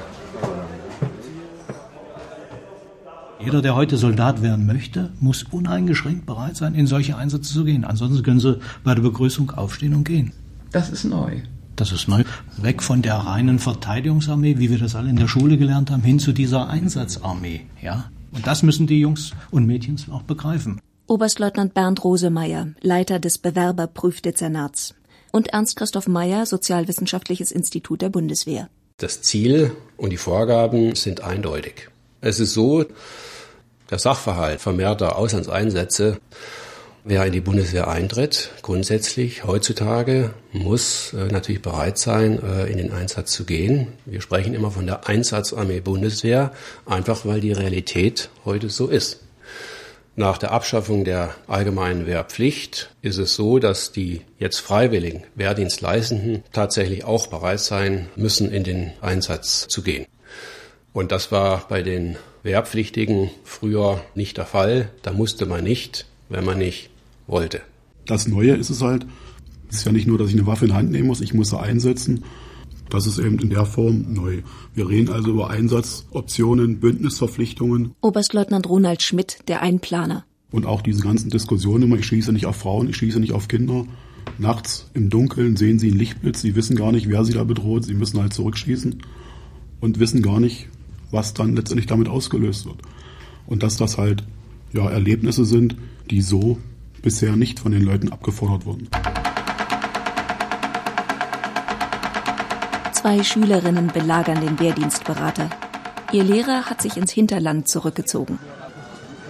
[3.40, 7.86] Jeder, der heute Soldat werden möchte, muss uneingeschränkt bereit sein, in solche Einsätze zu gehen.
[7.86, 10.34] Ansonsten können sie bei der Begrüßung aufstehen und gehen.
[10.74, 11.38] Das ist neu.
[11.80, 12.26] Das ist neu.
[12.58, 16.20] Weg von der reinen Verteidigungsarmee, wie wir das alle in der Schule gelernt haben, hin
[16.20, 17.62] zu dieser Einsatzarmee.
[17.82, 18.12] Ja?
[18.34, 20.82] Und das müssen die Jungs und Mädchen auch begreifen.
[21.08, 24.94] Oberstleutnant Bernd Rosemeyer, Leiter des Bewerberprüfdezernats.
[25.32, 28.68] Und Ernst Christoph Meyer, Sozialwissenschaftliches Institut der Bundeswehr.
[28.98, 31.88] Das Ziel und die Vorgaben sind eindeutig.
[32.20, 32.84] Es ist so,
[33.90, 36.20] der Sachverhalt vermehrter Auslandseinsätze
[37.10, 42.92] Wer in die Bundeswehr eintritt, grundsätzlich heutzutage muss äh, natürlich bereit sein, äh, in den
[42.92, 43.88] Einsatz zu gehen.
[44.06, 46.52] Wir sprechen immer von der Einsatzarmee Bundeswehr,
[46.86, 49.22] einfach weil die Realität heute so ist.
[50.16, 57.06] Nach der Abschaffung der allgemeinen Wehrpflicht ist es so, dass die jetzt freiwilligen Wehrdienstleistenden tatsächlich
[57.06, 60.06] auch bereit sein müssen, in den Einsatz zu gehen.
[60.94, 64.92] Und das war bei den Wehrpflichtigen früher nicht der Fall.
[65.02, 66.90] Da musste man nicht wenn man nicht
[67.30, 67.62] wollte.
[68.06, 69.06] Das Neue ist es halt,
[69.70, 71.34] es ist ja nicht nur, dass ich eine Waffe in die Hand nehmen muss, ich
[71.34, 72.24] muss sie einsetzen.
[72.90, 74.42] Das ist eben in der Form neu.
[74.74, 77.94] Wir reden also über Einsatzoptionen, Bündnisverpflichtungen.
[78.02, 80.26] Oberstleutnant Ronald Schmidt, der Einplaner.
[80.52, 83.48] Und auch diese ganzen Diskussionen immer, ich schieße nicht auf Frauen, ich schieße nicht auf
[83.48, 83.86] Kinder.
[84.40, 87.86] Nachts im Dunkeln sehen sie einen Lichtblitz, sie wissen gar nicht, wer sie da bedroht,
[87.86, 89.04] sie müssen halt zurückschießen
[89.80, 90.68] und wissen gar nicht,
[91.12, 92.78] was dann letztendlich damit ausgelöst wird.
[93.46, 94.24] Und dass das halt
[94.74, 95.76] ja, Erlebnisse sind,
[96.10, 96.58] die so
[97.02, 98.90] bisher nicht von den Leuten abgefordert wurden.
[102.94, 105.50] Zwei Schülerinnen belagern den Wehrdienstberater.
[106.12, 108.40] Ihr Lehrer hat sich ins Hinterland zurückgezogen.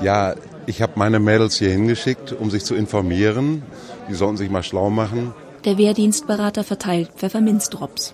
[0.02, 0.34] Ja,
[0.66, 3.64] ich habe meine Mädels hier hingeschickt, um sich zu informieren.
[4.10, 5.34] Die sollten sich mal schlau machen.
[5.66, 8.14] Der Wehrdienstberater verteilt Pfefferminzdrops.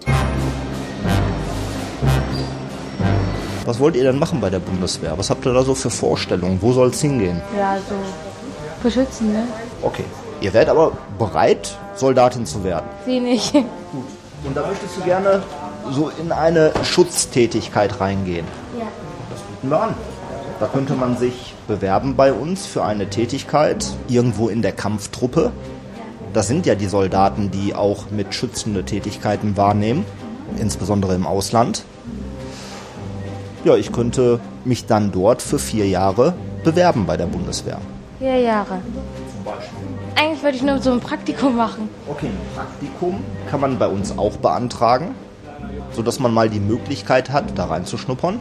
[3.66, 5.18] Was wollt ihr denn machen bei der Bundeswehr?
[5.18, 6.62] Was habt ihr da so für Vorstellungen?
[6.62, 7.42] Wo soll es hingehen?
[7.58, 7.96] Ja, so
[8.86, 9.44] beschützen, ne?
[9.82, 10.06] Okay.
[10.42, 12.86] Ihr werdet aber bereit, Soldatin zu werden.
[13.06, 13.52] Sie nicht.
[13.54, 13.66] Gut.
[14.44, 15.42] Und da möchtest du gerne
[15.92, 18.46] so in eine Schutztätigkeit reingehen.
[18.78, 18.86] Ja.
[19.32, 19.96] Das bieten wir an.
[20.60, 25.52] Da könnte man sich bewerben bei uns für eine Tätigkeit irgendwo in der Kampftruppe.
[26.34, 30.06] Das sind ja die Soldaten, die auch mit schützende Tätigkeiten wahrnehmen,
[30.58, 31.84] insbesondere im Ausland.
[33.64, 37.80] Ja, ich könnte mich dann dort für vier Jahre bewerben bei der Bundeswehr.
[38.20, 38.80] Vier Jahre.
[40.16, 41.90] Eigentlich wollte ich nur so ein Praktikum machen.
[42.08, 45.16] Okay, ein Praktikum kann man bei uns auch beantragen,
[45.92, 48.40] sodass man mal die Möglichkeit hat, da reinzuschnuppern.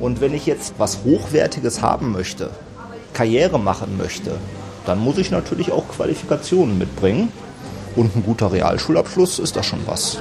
[0.00, 2.50] Und wenn ich jetzt was Hochwertiges haben möchte,
[3.12, 4.38] Karriere machen möchte,
[4.86, 7.30] dann muss ich natürlich auch Qualifikationen mitbringen.
[7.94, 10.18] Und ein guter Realschulabschluss ist da schon was.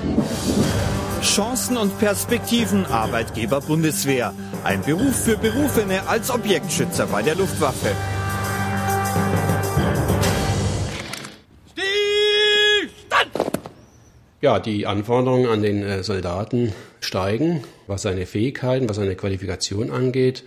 [1.21, 4.33] Chancen und Perspektiven Arbeitgeber Bundeswehr.
[4.65, 7.91] Ein Beruf für Berufene als Objektschützer bei der Luftwaffe.
[14.41, 20.43] Ja, die Anforderungen an den äh, Soldaten steigen, was seine Fähigkeiten, was seine Qualifikation angeht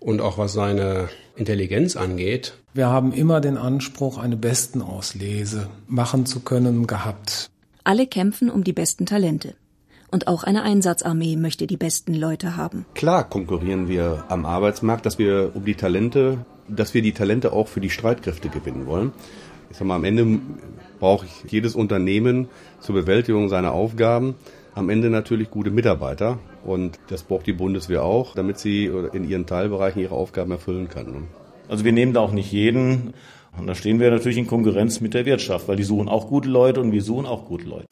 [0.00, 2.54] und auch was seine Intelligenz angeht.
[2.74, 7.48] Wir haben immer den Anspruch, eine Bestenauslese machen zu können gehabt.
[7.84, 9.54] Alle kämpfen um die besten Talente.
[10.10, 12.84] Und auch eine Einsatzarmee möchte die besten Leute haben.
[12.94, 17.68] Klar konkurrieren wir am Arbeitsmarkt, dass wir um die Talente, dass wir die Talente auch
[17.68, 19.12] für die Streitkräfte gewinnen wollen.
[19.70, 20.40] Ich sag mal, am Ende
[21.00, 24.36] braucht jedes Unternehmen zur Bewältigung seiner Aufgaben
[24.74, 26.38] am Ende natürlich gute Mitarbeiter.
[26.64, 31.24] Und das braucht die Bundeswehr auch, damit sie in ihren Teilbereichen ihre Aufgaben erfüllen kann.
[31.68, 33.14] Also wir nehmen da auch nicht jeden.
[33.58, 36.48] Und da stehen wir natürlich in Konkurrenz mit der Wirtschaft, weil die suchen auch gute
[36.48, 37.86] Leute und wir suchen auch gute Leute.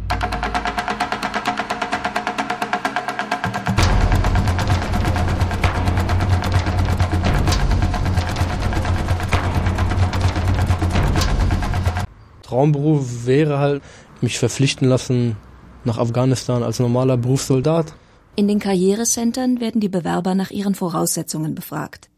[12.58, 13.82] Traumberuf wäre halt,
[14.20, 15.36] mich verpflichten lassen
[15.84, 17.94] nach Afghanistan als normaler Berufssoldat.
[18.34, 22.08] In den Karrierecentern werden die Bewerber nach ihren Voraussetzungen befragt.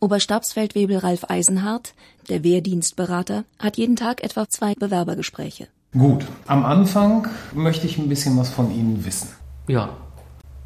[0.00, 1.94] Oberstabsfeldwebel Ralf Eisenhardt,
[2.28, 5.68] der Wehrdienstberater, hat jeden Tag etwa zwei Bewerbergespräche.
[5.96, 9.28] Gut, am Anfang möchte ich ein bisschen was von Ihnen wissen.
[9.68, 9.90] Ja,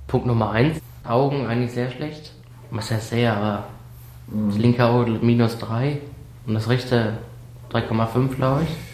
[0.06, 2.32] Punkt Nummer eins, Augen eigentlich sehr schlecht.
[2.70, 3.64] Was heißt sehr, aber
[4.28, 6.00] das linke Auge minus drei
[6.46, 7.18] und das rechte
[7.70, 8.87] 3,5 glaube ich.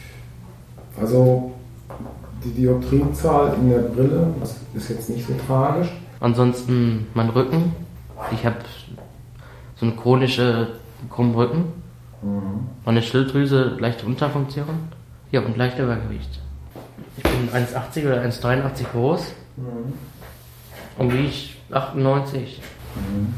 [1.00, 1.52] Also
[2.44, 5.88] die Dioptrienzahl in der Brille, das ist jetzt nicht so tragisch.
[6.20, 7.72] Ansonsten mein Rücken.
[8.32, 8.56] Ich habe
[9.76, 10.68] so eine chronische
[11.10, 11.64] krummen Rücken.
[12.22, 12.60] Mhm.
[12.84, 14.66] Meine Schilddrüse leichte Unterfunktion.
[15.32, 16.40] Ja, und leicht Übergewicht.
[17.16, 19.92] Ich bin 1,80 oder 1,83 groß Mhm.
[20.98, 22.60] und wiege ich 98.
[22.96, 23.34] Mhm.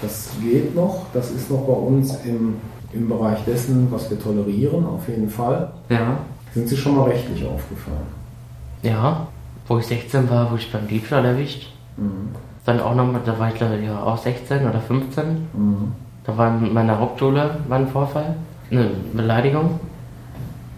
[0.00, 2.54] Das geht noch, das ist noch bei uns im,
[2.92, 5.72] im Bereich dessen, was wir tolerieren, auf jeden Fall.
[5.88, 6.18] Ja.
[6.54, 8.06] Sind Sie schon mal rechtlich aufgefallen?
[8.82, 9.26] Ja,
[9.66, 11.68] wo ich 16 war, wurde ich beim Diebstahl erwischt.
[11.96, 12.34] Mhm.
[12.64, 15.24] Dann auch noch, da war ich glaube ich ja auch 16 oder 15.
[15.52, 15.92] Mhm.
[16.24, 18.36] Da war in meiner Hauptschule war ein Vorfall,
[18.70, 19.80] eine Beleidigung,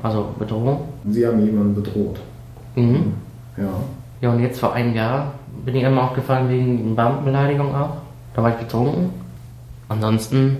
[0.02, 0.88] also Bedrohung.
[1.08, 2.20] Sie haben jemanden bedroht.
[2.76, 3.14] Mhm.
[3.56, 3.64] Ja.
[4.20, 5.32] Ja, und jetzt vor einem Jahr
[5.64, 7.96] bin ich immer aufgefallen wegen Beamtenbeleidigung auch.
[8.34, 9.10] Da war ich betrunken.
[9.88, 10.58] Ansonsten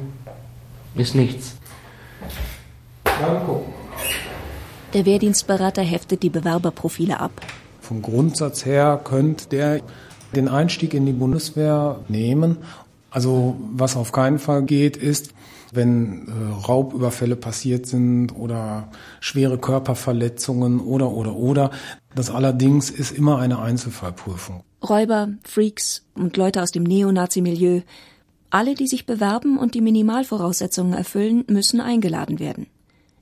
[0.95, 1.57] ist nichts.
[3.05, 3.80] Dann gucken.
[4.93, 7.31] Der Wehrdienstberater heftet die Bewerberprofile ab.
[7.81, 9.81] Vom Grundsatz her könnte der
[10.35, 12.59] den Einstieg in die Bundeswehr nehmen.
[13.11, 15.33] Also was auf keinen Fall geht, ist,
[15.73, 18.89] wenn äh, Raubüberfälle passiert sind oder
[19.21, 21.71] schwere Körperverletzungen oder oder oder.
[22.15, 24.63] Das allerdings ist immer eine Einzelfallprüfung.
[24.89, 27.83] Räuber, Freaks und Leute aus dem Neonazi-Milieu,
[28.51, 32.67] alle, die sich bewerben und die Minimalvoraussetzungen erfüllen, müssen eingeladen werden.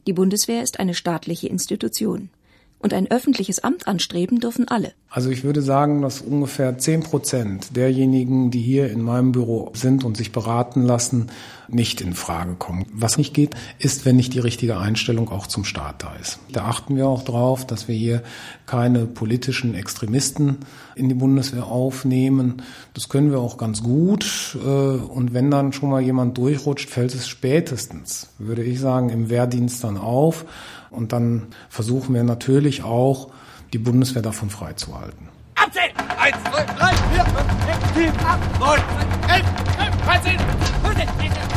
[0.08, 2.30] Die Bundeswehr ist eine staatliche Institution.
[2.78, 4.94] Und ein öffentliches Amt anstreben dürfen alle.
[5.10, 10.04] Also ich würde sagen, dass ungefähr zehn Prozent derjenigen, die hier in meinem Büro sind
[10.04, 11.26] und sich beraten lassen,
[11.68, 12.86] nicht in Frage kommen.
[12.92, 16.38] Was nicht geht, ist, wenn nicht die richtige Einstellung auch zum Staat da ist.
[16.50, 18.22] Da achten wir auch drauf, dass wir hier
[18.66, 20.58] keine politischen Extremisten
[20.94, 22.62] in die Bundeswehr aufnehmen.
[22.94, 24.56] Das können wir auch ganz gut.
[24.64, 29.28] Äh, und wenn dann schon mal jemand durchrutscht, fällt es spätestens, würde ich sagen, im
[29.28, 30.46] Wehrdienst dann auf.
[30.90, 33.30] Und dann versuchen wir natürlich auch,
[33.74, 35.28] die Bundeswehr davon freizuhalten.
[35.54, 35.92] Abzählen!
[36.18, 38.80] Eins, zwei, drei, vier, fünf, sechs, sieben, acht, neun,
[39.28, 39.44] elf,
[39.76, 40.36] zwölf, dreizehn,
[40.82, 41.47] achtzehn,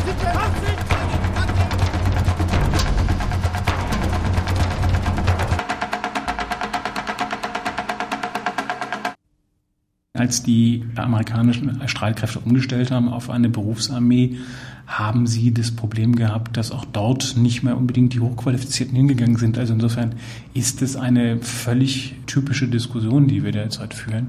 [10.14, 14.38] Als die amerikanischen Streitkräfte umgestellt haben auf eine Berufsarmee,
[14.86, 19.58] haben sie das Problem gehabt, dass auch dort nicht mehr unbedingt die Hochqualifizierten hingegangen sind.
[19.58, 20.14] Also insofern
[20.54, 24.28] ist es eine völlig typische Diskussion, die wir derzeit führen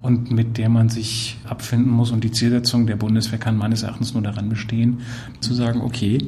[0.00, 2.10] und mit der man sich abfinden muss.
[2.10, 5.00] Und die Zielsetzung der Bundeswehr kann meines Erachtens nur daran bestehen,
[5.40, 6.18] zu sagen, okay,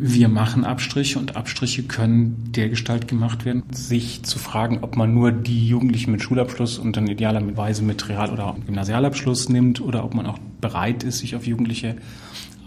[0.00, 5.32] wir machen Abstriche und Abstriche können dergestalt gemacht werden, sich zu fragen, ob man nur
[5.32, 10.26] die Jugendlichen mit Schulabschluss und dann idealerweise mit Real- oder Gymnasialabschluss nimmt oder ob man
[10.26, 11.96] auch bereit ist, sich auf Jugendliche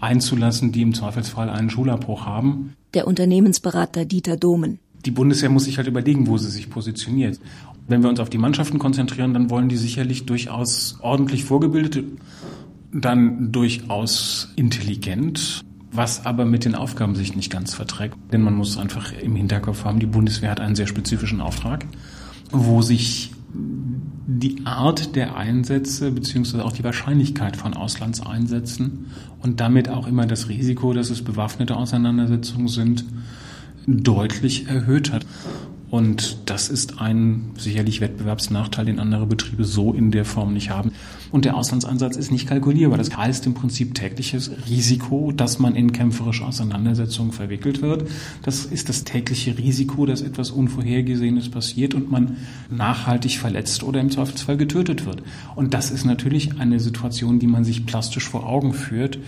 [0.02, 2.74] einzulassen, die im Zweifelsfall einen Schulabbruch haben.
[2.92, 4.78] Der Unternehmensberater Dieter Domen.
[5.06, 7.40] Die Bundeswehr muss sich halt überlegen, wo sie sich positioniert.
[7.88, 12.04] Wenn wir uns auf die Mannschaften konzentrieren, dann wollen die sicherlich durchaus ordentlich vorgebildete,
[12.92, 18.16] dann durchaus intelligent, was aber mit den Aufgaben sich nicht ganz verträgt.
[18.32, 21.86] Denn man muss einfach im Hinterkopf haben, die Bundeswehr hat einen sehr spezifischen Auftrag,
[22.50, 29.06] wo sich die Art der Einsätze beziehungsweise auch die Wahrscheinlichkeit von Auslandseinsätzen
[29.40, 33.04] und damit auch immer das Risiko, dass es bewaffnete Auseinandersetzungen sind,
[33.86, 35.26] deutlich erhöht hat.
[35.92, 40.92] Und das ist ein sicherlich Wettbewerbsnachteil, den andere Betriebe so in der Form nicht haben.
[41.30, 42.96] Und der Auslandseinsatz ist nicht kalkulierbar.
[42.96, 48.08] Das heißt im Prinzip tägliches Risiko, dass man in kämpferische Auseinandersetzungen verwickelt wird.
[48.42, 52.38] Das ist das tägliche Risiko, dass etwas Unvorhergesehenes passiert und man
[52.70, 55.22] nachhaltig verletzt oder im Zweifelsfall getötet wird.
[55.56, 59.18] Und das ist natürlich eine Situation, die man sich plastisch vor Augen führt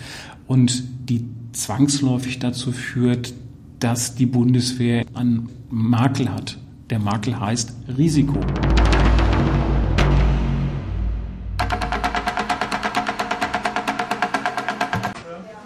[0.47, 3.35] und die zwangsläufig dazu führt,
[3.81, 6.59] dass die Bundeswehr einen Makel hat.
[6.91, 8.39] Der Makel heißt Risiko.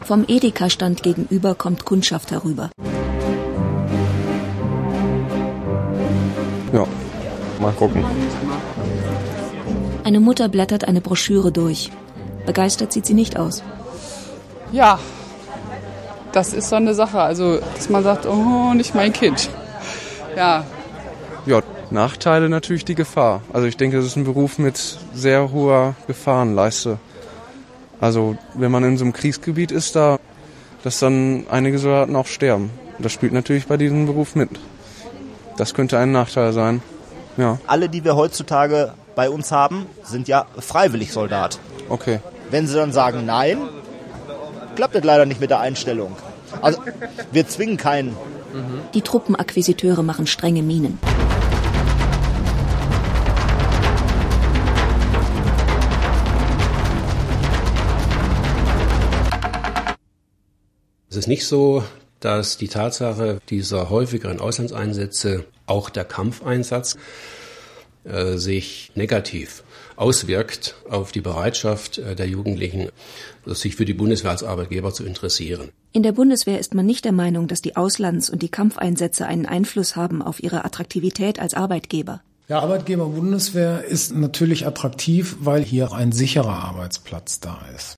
[0.03, 2.71] Vom Edeka-Stand gegenüber kommt Kundschaft herüber.
[6.73, 6.87] Ja,
[7.61, 8.05] mal gucken.
[10.05, 11.91] Eine Mutter blättert eine Broschüre durch.
[12.47, 13.63] Begeistert sieht sie nicht aus.
[14.73, 14.99] Ja,
[16.33, 17.21] das ist so eine Sache.
[17.21, 19.49] Also, dass man sagt, oh, nicht mein Kind.
[20.37, 20.65] Ja.
[21.47, 23.43] Ja, Nachteile natürlich die Gefahr.
[23.53, 24.77] Also ich denke, das ist ein Beruf mit
[25.15, 26.99] sehr hoher Gefahrenleiste.
[28.01, 30.19] Also wenn man in so einem Kriegsgebiet ist, da,
[30.85, 32.71] dass dann einige Soldaten auch sterben.
[32.99, 34.51] Das spielt natürlich bei diesem Beruf mit.
[35.57, 36.83] Das könnte ein Nachteil sein.
[37.37, 37.59] Ja.
[37.67, 41.59] Alle, die wir heutzutage bei uns haben, sind ja freiwillig Soldat.
[41.89, 42.21] Okay.
[42.51, 43.59] Wenn sie dann sagen Nein,
[44.79, 46.15] klappt das leider nicht mit der Einstellung.
[46.63, 46.81] Also
[47.33, 48.17] wir zwingen keinen.
[48.95, 51.01] Die Truppenakquisiteure machen strenge Mienen.
[61.11, 61.83] Es ist nicht so,
[62.21, 66.97] dass die Tatsache dieser häufigeren Auslandseinsätze, auch der Kampfeinsatz,
[68.05, 69.65] äh, sich negativ
[69.99, 72.89] auswirkt auf die Bereitschaft äh, der Jugendlichen,
[73.45, 75.71] sich für die Bundeswehr als Arbeitgeber zu interessieren.
[75.93, 79.47] In der Bundeswehr ist man nicht der Meinung, dass die Auslands- und die Kampfeinsätze einen
[79.47, 82.21] Einfluss haben auf ihre Attraktivität als Arbeitgeber.
[82.49, 87.97] Der Arbeitgeber Bundeswehr ist natürlich attraktiv, weil hier ein sicherer Arbeitsplatz da ist.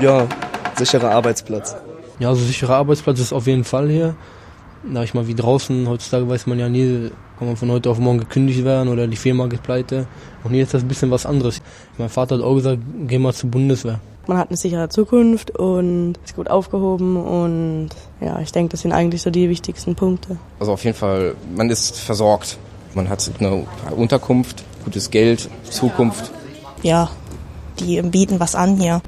[0.00, 0.28] Ja,
[0.76, 1.74] sicherer Arbeitsplatz.
[2.18, 4.14] Ja, also sicherer Arbeitsplatz ist auf jeden Fall hier.
[4.84, 7.98] Da ich mal wie draußen, heutzutage weiß man ja nie, kann man von heute auf
[7.98, 10.06] morgen gekündigt werden oder die Firma geht pleite.
[10.42, 11.62] Und hier ist das ein bisschen was anderes.
[11.98, 14.00] Mein Vater hat auch gesagt, geh mal zur Bundeswehr.
[14.26, 18.92] Man hat eine sichere Zukunft und ist gut aufgehoben und ja, ich denke, das sind
[18.92, 20.36] eigentlich so die wichtigsten Punkte.
[20.60, 22.58] Also auf jeden Fall, man ist versorgt.
[22.94, 23.66] Man hat eine
[23.96, 26.30] Unterkunft, gutes Geld, Zukunft.
[26.82, 27.10] Ja,
[27.80, 29.00] die bieten was an hier.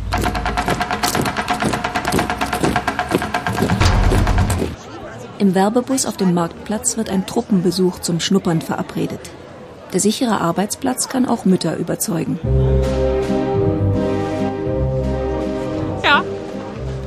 [5.45, 9.21] Im Werbebus auf dem Marktplatz wird ein Truppenbesuch zum Schnuppern verabredet.
[9.93, 12.41] Der sichere Arbeitsplatz kann auch Mütter überzeugen.
[16.03, 16.25] Ja,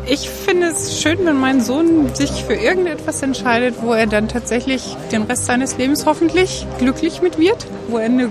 [0.06, 4.96] Ich finde es schön, wenn mein Sohn sich für irgendetwas entscheidet, wo er dann tatsächlich
[5.12, 8.30] den Rest seines Lebens hoffentlich glücklich mit wird, wo er eine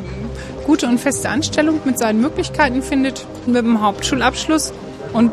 [0.64, 4.72] gute und feste Anstellung mit seinen Möglichkeiten findet, mit dem Hauptschulabschluss.
[5.12, 5.32] Und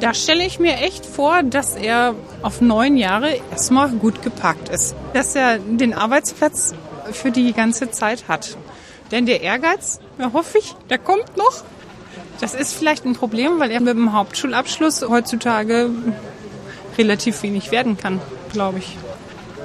[0.00, 4.94] da stelle ich mir echt vor, dass er auf neun Jahre erstmal gut geparkt ist.
[5.14, 6.74] Dass er den Arbeitsplatz
[7.12, 8.56] für die ganze Zeit hat.
[9.10, 11.62] Denn der Ehrgeiz, ja, hoffe ich, der kommt noch.
[12.40, 15.90] Das ist vielleicht ein Problem, weil er mit dem Hauptschulabschluss heutzutage
[16.98, 18.20] relativ wenig werden kann,
[18.52, 18.96] glaube ich.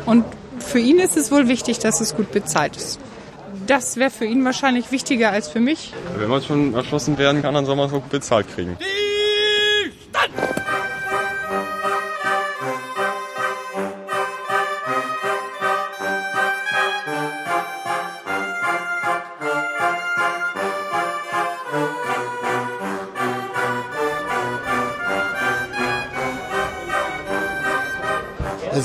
[0.05, 0.25] Und
[0.59, 2.99] für ihn ist es wohl wichtig, dass es gut bezahlt ist.
[3.67, 5.93] Das wäre für ihn wahrscheinlich wichtiger als für mich.
[6.17, 8.77] Wenn man schon erschlossen werden kann, dann soll man es auch gut bezahlt kriegen.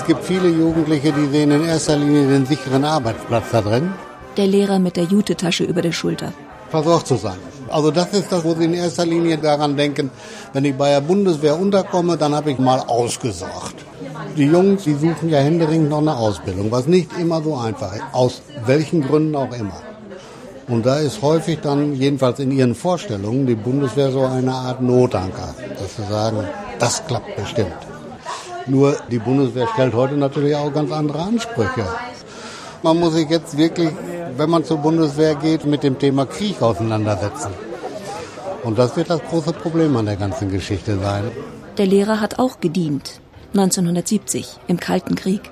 [0.06, 3.92] Gibt viele Jugendliche, die sehen in erster Linie den sicheren Arbeitsplatz da drin.
[4.36, 6.32] Der Lehrer mit der Jutetasche über der Schulter.
[6.70, 7.38] Versorgt zu sein.
[7.68, 10.10] Also das ist das, wo sie in erster Linie daran denken,
[10.52, 13.76] wenn ich bei der Bundeswehr unterkomme, dann habe ich mal ausgesorgt.
[14.36, 18.04] Die Jungs, die suchen ja händeringend noch eine Ausbildung, was nicht immer so einfach ist,
[18.12, 19.80] aus welchen Gründen auch immer.
[20.68, 25.54] Und da ist häufig dann, jedenfalls in ihren Vorstellungen, die Bundeswehr so eine Art Notanker,
[25.78, 26.44] dass sie sagen,
[26.78, 27.95] das klappt bestimmt.
[28.66, 31.86] Nur die Bundeswehr stellt heute natürlich auch ganz andere Ansprüche.
[32.82, 33.90] Man muss sich jetzt wirklich,
[34.36, 37.50] wenn man zur Bundeswehr geht, mit dem Thema Krieg auseinandersetzen.
[38.64, 41.30] Und das wird das große Problem an der ganzen Geschichte sein.
[41.78, 43.20] Der Lehrer hat auch gedient.
[43.54, 45.42] 1970 im Kalten Krieg.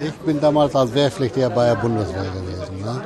[0.00, 2.84] Ich bin damals als Wehrpflichtiger bei der Bundeswehr gewesen.
[2.84, 3.00] Ne?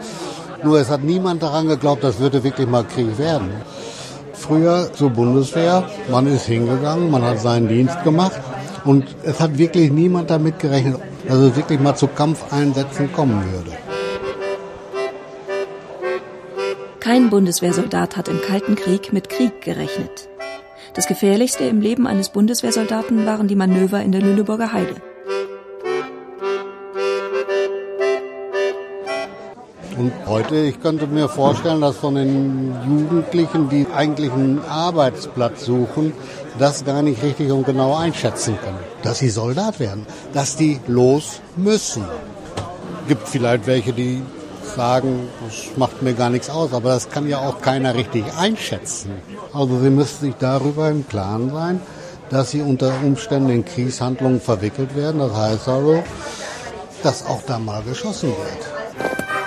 [0.64, 3.51] Nur es hat niemand daran geglaubt, das würde wirklich mal Krieg werden.
[4.33, 8.41] Früher zur Bundeswehr, man ist hingegangen, man hat seinen Dienst gemacht
[8.89, 10.97] und es hat wirklich niemand damit gerechnet,
[11.28, 13.72] dass es wirklich mal zu Kampfeinsätzen kommen würde.
[16.99, 20.30] Kein Bundeswehrsoldat hat im Kalten Krieg mit Krieg gerechnet.
[20.95, 24.97] Das Gefährlichste im Leben eines Bundeswehrsoldaten waren die Manöver in der Lüneburger Heide.
[29.99, 36.13] Und heute, ich könnte mir vorstellen, dass von den Jugendlichen, die eigentlich einen Arbeitsplatz suchen,
[36.57, 38.79] das gar nicht richtig und genau einschätzen können.
[39.03, 42.05] Dass sie Soldat werden, dass die los müssen.
[43.09, 44.23] Gibt vielleicht welche, die
[44.77, 49.11] sagen, das macht mir gar nichts aus, aber das kann ja auch keiner richtig einschätzen.
[49.53, 51.81] Also sie müssen sich darüber im Klaren sein,
[52.31, 55.19] dass sie unter Umständen in Kriegshandlungen verwickelt werden.
[55.19, 56.05] Das heißt also,
[57.03, 59.38] dass auch da mal geschossen wird.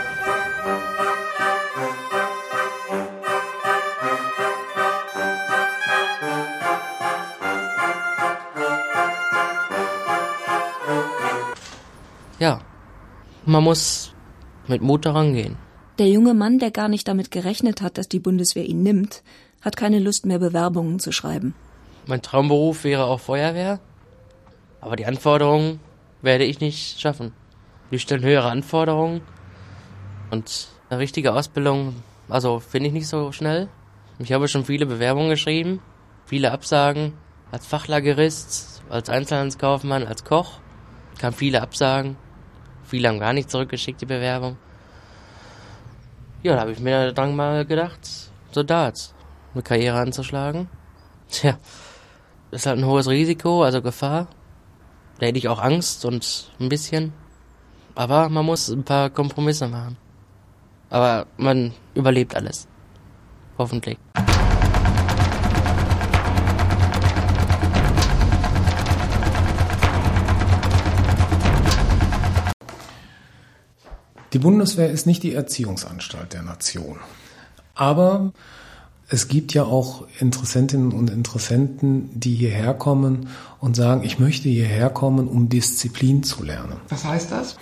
[13.52, 14.14] Man muss
[14.68, 15.58] mit Mut daran gehen.
[16.00, 19.24] Der junge Mann, der gar nicht damit gerechnet hat, dass die Bundeswehr ihn nimmt,
[19.62, 21.54] hat keine Lust mehr, Bewerbungen zu schreiben.
[22.08, 23.80] Mein Traumberuf wäre auch Feuerwehr,
[24.80, 25.80] aber die Anforderungen
[26.22, 27.34] werde ich nicht schaffen.
[27.92, 29.22] Die stellen höhere Anforderungen
[30.32, 31.96] und eine richtige Ausbildung,
[32.30, 33.68] also finde ich nicht so schnell.
[34.18, 35.82] Ich habe schon viele Bewerbungen geschrieben,
[36.26, 37.14] viele Absagen
[37.52, 40.60] als Fachlagerist, als Einzelhandelskaufmann, als Koch.
[41.20, 42.16] Kam viele Absagen.
[42.92, 44.58] Viele haben gar nicht zurückgeschickt, die Bewerbung.
[46.44, 48.02] Ja, da habe ich mir dann mal gedacht,
[48.52, 49.14] Soldat,
[49.54, 50.68] eine Karriere anzuschlagen.
[51.30, 51.58] Tja,
[52.52, 54.28] ist halt ein hohes Risiko, also Gefahr.
[55.20, 57.14] Da hätte ich auch Angst und ein bisschen.
[57.96, 59.96] Aber man muss ein paar Kompromisse machen.
[60.90, 62.68] Aber man überlebt alles.
[63.58, 63.98] Hoffentlich.
[74.34, 76.98] Die Bundeswehr ist nicht die Erziehungsanstalt der Nation.
[77.76, 78.32] Aber
[79.10, 83.28] es gibt ja auch Interessentinnen und Interessenten, die hierher kommen
[83.60, 86.78] und sagen, ich möchte hierher kommen, um Disziplin zu lernen.
[86.88, 87.58] Was heißt das?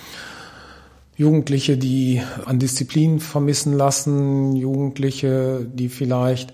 [1.18, 6.54] Jugendliche, die an Disziplin vermissen lassen, Jugendliche, die vielleicht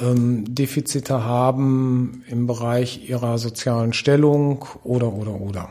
[0.00, 5.68] ähm, Defizite haben im Bereich ihrer sozialen Stellung oder oder oder.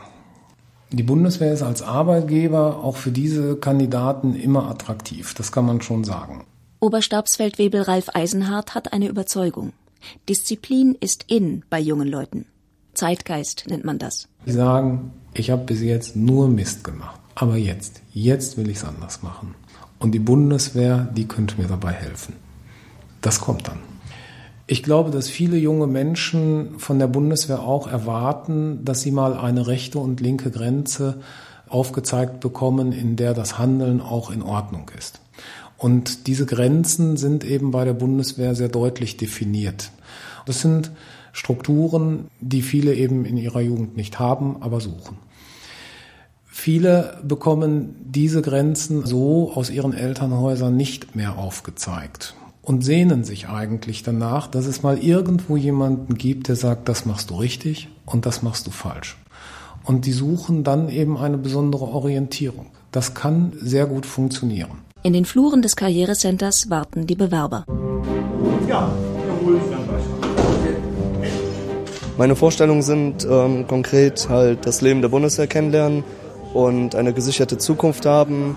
[0.94, 6.04] Die Bundeswehr ist als Arbeitgeber auch für diese Kandidaten immer attraktiv, das kann man schon
[6.04, 6.44] sagen.
[6.78, 9.72] Oberstabsfeldwebel Ralf Eisenhardt hat eine Überzeugung.
[10.28, 12.46] Disziplin ist in bei jungen Leuten.
[12.92, 14.28] Zeitgeist nennt man das.
[14.46, 18.84] Die sagen, ich habe bis jetzt nur Mist gemacht, aber jetzt, jetzt will ich es
[18.84, 19.56] anders machen.
[19.98, 22.34] Und die Bundeswehr, die könnte mir dabei helfen.
[23.20, 23.80] Das kommt dann.
[24.66, 29.66] Ich glaube, dass viele junge Menschen von der Bundeswehr auch erwarten, dass sie mal eine
[29.66, 31.20] rechte und linke Grenze
[31.68, 35.20] aufgezeigt bekommen, in der das Handeln auch in Ordnung ist.
[35.76, 39.90] Und diese Grenzen sind eben bei der Bundeswehr sehr deutlich definiert.
[40.46, 40.92] Das sind
[41.32, 45.18] Strukturen, die viele eben in ihrer Jugend nicht haben, aber suchen.
[46.46, 52.34] Viele bekommen diese Grenzen so aus ihren Elternhäusern nicht mehr aufgezeigt
[52.64, 57.30] und sehnen sich eigentlich danach, dass es mal irgendwo jemanden gibt, der sagt, das machst
[57.30, 59.16] du richtig und das machst du falsch.
[59.84, 62.66] Und die suchen dann eben eine besondere Orientierung.
[62.90, 64.78] Das kann sehr gut funktionieren.
[65.02, 67.66] In den Fluren des Karrierecenters warten die Bewerber.
[68.66, 68.90] Ja,
[69.28, 70.04] jawohl, dann gleich.
[72.16, 76.04] Meine Vorstellungen sind ähm, konkret halt das Leben der Bundeswehr kennenlernen
[76.54, 78.56] und eine gesicherte Zukunft haben.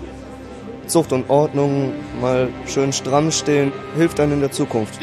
[0.88, 4.98] Zucht und Ordnung, mal schön stramm stehen, hilft einem in der Zukunft.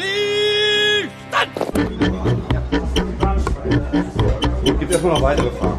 [4.64, 5.78] Gibt erstmal noch weitere Fragen.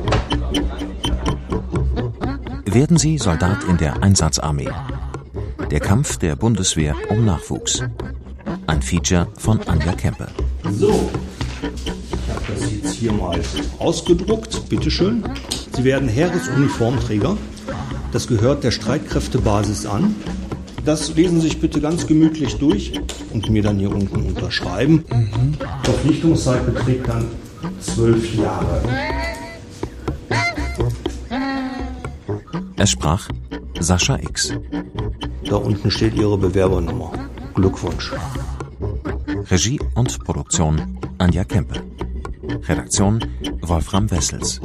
[2.66, 4.70] Werden Sie Soldat in der Einsatzarmee.
[5.72, 7.84] Der Kampf der Bundeswehr um Nachwuchs.
[8.68, 10.28] Ein Feature von Anja Kempe.
[10.72, 11.10] So,
[11.62, 13.40] ich habe das jetzt hier mal
[13.80, 14.70] ausgedruckt.
[14.70, 15.24] Bitteschön.
[15.76, 17.36] Sie werden Heeresuniformträger.
[18.12, 20.16] Das gehört der Streitkräftebasis an.
[20.86, 22.94] Das lesen Sie sich bitte ganz gemütlich durch
[23.34, 25.04] und mir dann hier unten unterschreiben.
[25.10, 25.56] Mhm.
[25.84, 27.26] Verpflichtungszeit beträgt dann
[27.80, 28.82] zwölf Jahre.
[32.78, 33.28] Es sprach
[33.80, 34.54] Sascha X.
[35.44, 37.12] Da unten steht Ihre Bewerbernummer.
[37.54, 38.14] Glückwunsch.
[39.50, 41.82] Regie und Produktion Anja Kempe.
[42.68, 43.20] Redaktion
[43.62, 44.62] Wolfram Wessels.